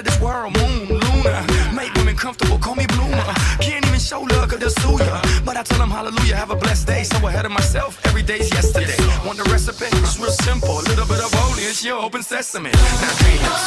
[0.07, 0.55] This world.
[0.57, 1.47] Moon, Luna.
[1.75, 2.59] Make women comfortable.
[2.59, 3.27] Call me bloomer.
[3.61, 5.21] Can't even show love, cause they'll sue ya.
[5.45, 7.03] But I tell them hallelujah, have a blessed day.
[7.05, 8.97] So ahead of myself, every day's yesterday.
[9.27, 9.87] Want the recipe?
[9.87, 10.79] It's real simple.
[10.79, 12.71] A little bit of holy, it's your open sesame.
[12.71, 13.66] Now dance.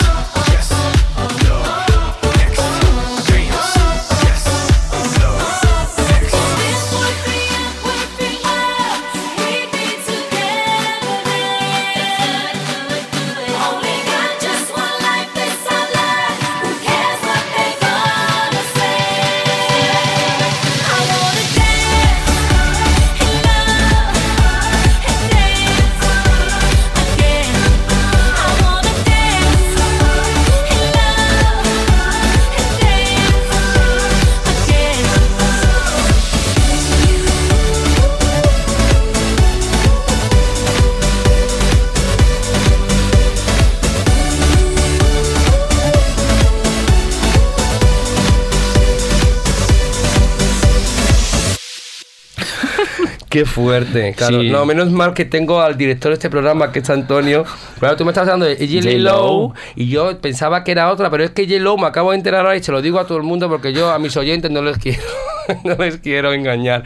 [53.39, 54.41] Qué fuerte, claro.
[54.41, 54.49] Sí.
[54.49, 57.45] No, menos mal que tengo al director de este programa, que es Antonio.
[57.79, 58.97] Claro, tú me estás hablando de J.
[58.97, 61.59] Low y yo pensaba que era otra, pero es que J.
[61.59, 63.71] Low me acabo de enterar ahora y se lo digo a todo el mundo porque
[63.71, 65.01] yo a mis oyentes no les quiero,
[65.63, 66.83] no les quiero engañar.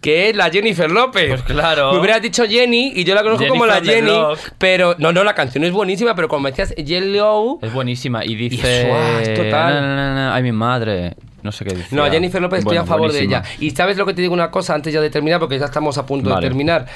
[0.00, 1.28] Que es la Jennifer López.
[1.28, 1.92] Pues claro.
[1.92, 4.52] Me hubieras dicho Jenny y yo la conozco como la Jennifer Jenny.
[4.56, 7.00] Pero, no, no, la canción es buenísima, pero como decías J.
[7.00, 7.58] Low.
[7.60, 8.24] Es buenísima.
[8.24, 8.90] Y dice.
[9.22, 9.74] es total.
[9.74, 11.16] "Na, na, na, ay, mi madre.
[11.42, 11.94] No sé qué dice.
[11.96, 13.40] No, Jennifer López estoy Bueno, a favor buenísima.
[13.42, 13.56] de ella.
[13.60, 15.96] Y sabes lo que te digo una cosa antes ya de terminar, porque ya estamos
[15.98, 16.42] a punto Vale.
[16.42, 16.86] de terminar.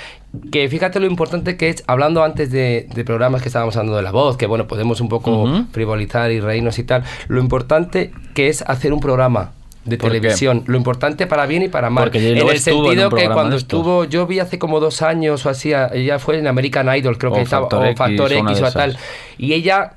[0.52, 4.02] Que fíjate lo importante que es, hablando antes de, de programas que estábamos hablando de
[4.02, 5.66] la voz, que bueno, podemos un poco Ujú.
[5.72, 7.04] frivolizar y reírnos y tal.
[7.28, 9.52] Lo importante que es hacer un programa
[9.84, 12.04] de televisión, lo importante para bien y para mal.
[12.04, 15.50] Porque en el en sentido que cuando estuvo, yo vi hace como dos años o
[15.50, 18.96] así, ella fue en American Idol, creo O que estaba, o Factor X o tal.
[19.36, 19.92] Y ella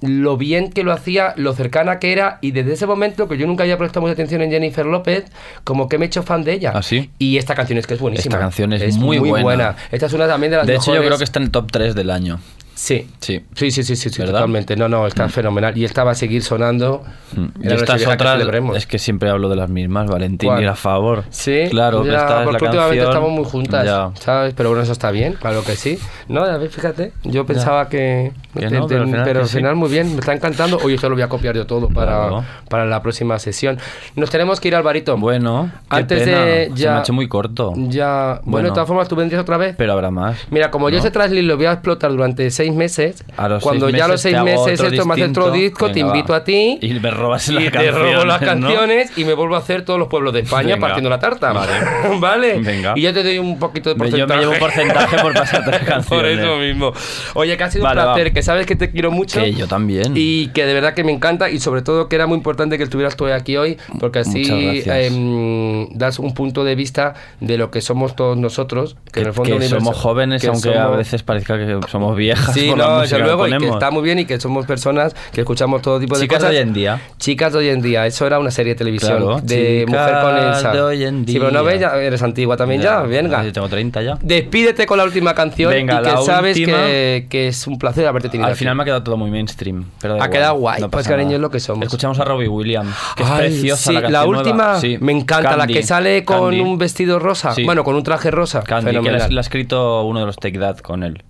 [0.00, 3.46] lo bien que lo hacía, lo cercana que era, y desde ese momento que yo
[3.46, 5.24] nunca había prestado mucha atención en Jennifer López,
[5.64, 6.72] como que me he hecho fan de ella.
[6.74, 7.10] ¿Ah, sí?
[7.18, 8.34] Y esta canción es que es buenísima.
[8.34, 9.76] Esta canción es muy buena.
[9.90, 11.08] Esta es una también de las De hecho, yo mejores.
[11.08, 12.40] creo que está en el top 3 del año.
[12.80, 13.06] Sí.
[13.20, 13.44] Sí.
[13.54, 14.74] Sí, sí, sí, sí, sí, totalmente.
[14.74, 15.76] No, no, está fenomenal.
[15.76, 17.02] Y esta va a seguir sonando.
[17.36, 17.62] Mm.
[17.62, 18.74] Y la estas que otras, celebremos.
[18.74, 20.62] es que siempre hablo de las mismas, Valentín ¿Cuál?
[20.62, 21.24] y a favor.
[21.28, 23.08] Sí, claro, ya, esta es la porque últimamente canción.
[23.08, 24.10] estamos muy juntas, Ya.
[24.14, 24.54] ¿sabes?
[24.56, 25.98] Pero bueno, eso está bien, claro que sí.
[26.28, 28.32] No, ver, fíjate, yo pensaba que...
[28.58, 29.56] Que no, pero al final pero que al sí.
[29.58, 30.78] final muy bien, me está encantando.
[30.82, 32.44] Oye, esto lo voy a copiar yo todo para, Claro.
[32.70, 33.78] para la próxima sesión.
[34.16, 35.16] Nos tenemos que ir, Alvarito.
[35.18, 36.44] Bueno, qué Antes pena.
[36.46, 36.96] de Se me ya...
[36.96, 37.74] ha hecho muy corto.
[37.76, 38.40] Ya...
[38.42, 38.68] Bueno, Bueno.
[38.68, 39.74] de todas formas, ¿tú vendrías otra vez?
[39.76, 40.38] Pero habrá más.
[40.50, 41.00] Mira, como yo ¿no?
[41.00, 43.24] ese traslit lo voy a explotar durante seis meses,
[43.62, 46.38] cuando seis ya los seis meses esto me hace otro disco, te invito va.
[46.38, 47.94] a ti Y me robas las te canciones.
[48.14, 48.46] robo las ¿no?
[48.46, 50.80] canciones y me vuelvo a hacer todos los pueblos de España Venga.
[50.80, 51.52] partiendo la tarta.
[51.52, 51.72] Vale.
[52.20, 52.58] ¿Vale?
[52.60, 52.92] Venga.
[52.96, 54.36] Y yo te doy un poquito de Me- yo porcentaje.
[54.36, 56.38] me llevo un porcentaje por pasarte las Por canciones.
[56.38, 56.92] eso mismo.
[57.34, 58.14] Oye, que ha sido Vale, un va.
[58.14, 59.40] placer, que sabes que te quiero mucho.
[59.40, 60.12] Que yo también.
[60.14, 62.84] Y que de verdad que me encanta y sobre todo que era muy importante que
[62.84, 67.80] estuvieras tú aquí hoy porque así em, das un punto de vista de lo que
[67.80, 71.22] somos todos nosotros, que, Que, en el fondo que somos jóvenes, que aunque a veces
[71.22, 72.54] parezca que somos viejas.
[72.54, 74.66] Sí, por la no, música desde luego, y que está muy bien y que somos
[74.66, 76.56] personas que escuchamos todo tipo de Chicas de cosas.
[76.56, 77.00] hoy en día.
[77.18, 80.36] Chicas de hoy en día, eso era una serie de televisión Claro, de mujer con
[80.36, 80.72] Elsa.
[80.72, 81.70] de hoy en Sí, pero no día.
[81.72, 83.42] ves, ya eres antigua también ya, venga.
[83.44, 84.18] Yo tengo 30 ya.
[84.20, 88.06] Despídete con la última canción Venga, y que la sabes que, que es un placer
[88.06, 88.58] haberte tenido Al aquí.
[88.60, 89.84] final me ha quedado todo muy mainstream.
[90.00, 91.84] Pero Ha igual, quedado guay, no pues, cariño, es lo que somos.
[91.84, 94.80] Escuchamos a Robbie Williams, que es preciosa sí, la canción última.
[94.80, 96.60] Sí, me encanta, Candy, la que sale con Candy.
[96.60, 97.54] un vestido rosa.
[97.54, 97.64] Sí.
[97.64, 98.62] Bueno, con un traje rosa.
[98.62, 101.22] Candy, que la, la ha escrito uno de los Take That con él.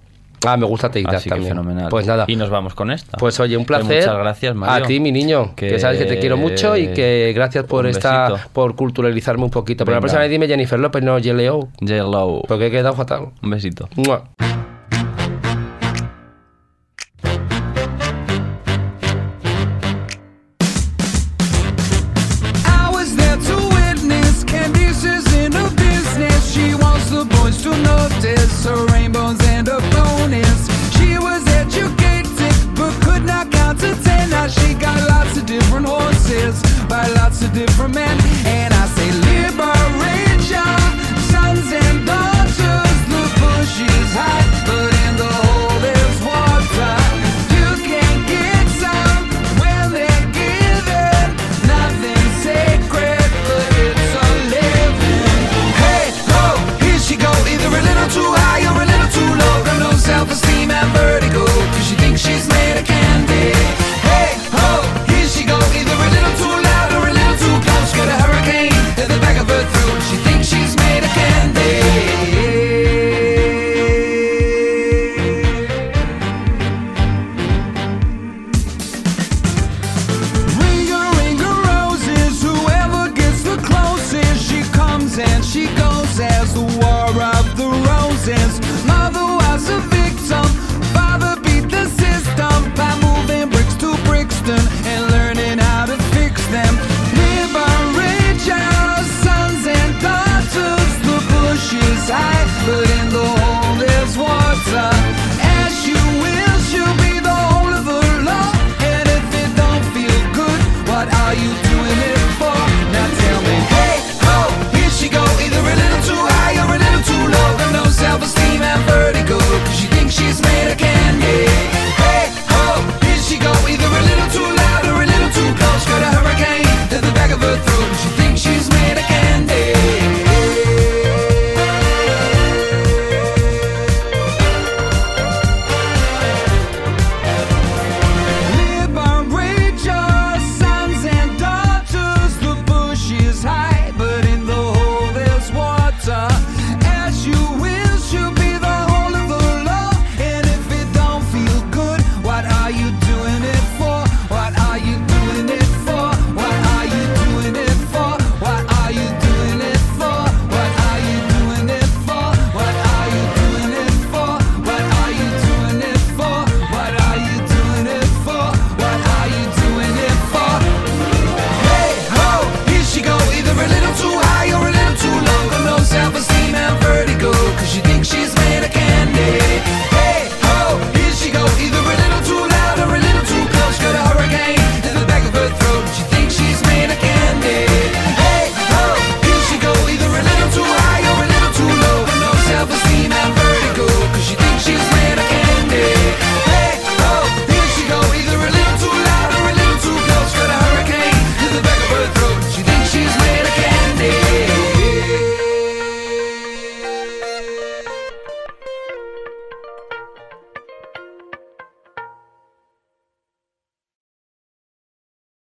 [0.47, 1.51] Ah, me gusta Take That Así que también.
[1.53, 1.89] fenomenal.
[1.91, 2.25] Pues nada.
[2.27, 3.19] Y nos vamos con esta.
[3.19, 4.01] Pues oye, un Que placer.
[4.01, 4.85] Muchas gracias, Mario.
[4.85, 5.55] A ti, mi niño.
[5.55, 9.51] Que, Que- sabes que te quiero mucho y que gracias por esta, por culturalizarme un
[9.51, 9.85] poquito.
[9.85, 11.69] Pero la próxima vez dime Jennifer López, no J-Lo.
[11.81, 12.43] J-Lo.
[12.49, 13.29] Porque he quedado fatal.
[13.43, 13.89] Un besito.
[13.97, 14.25] Mua.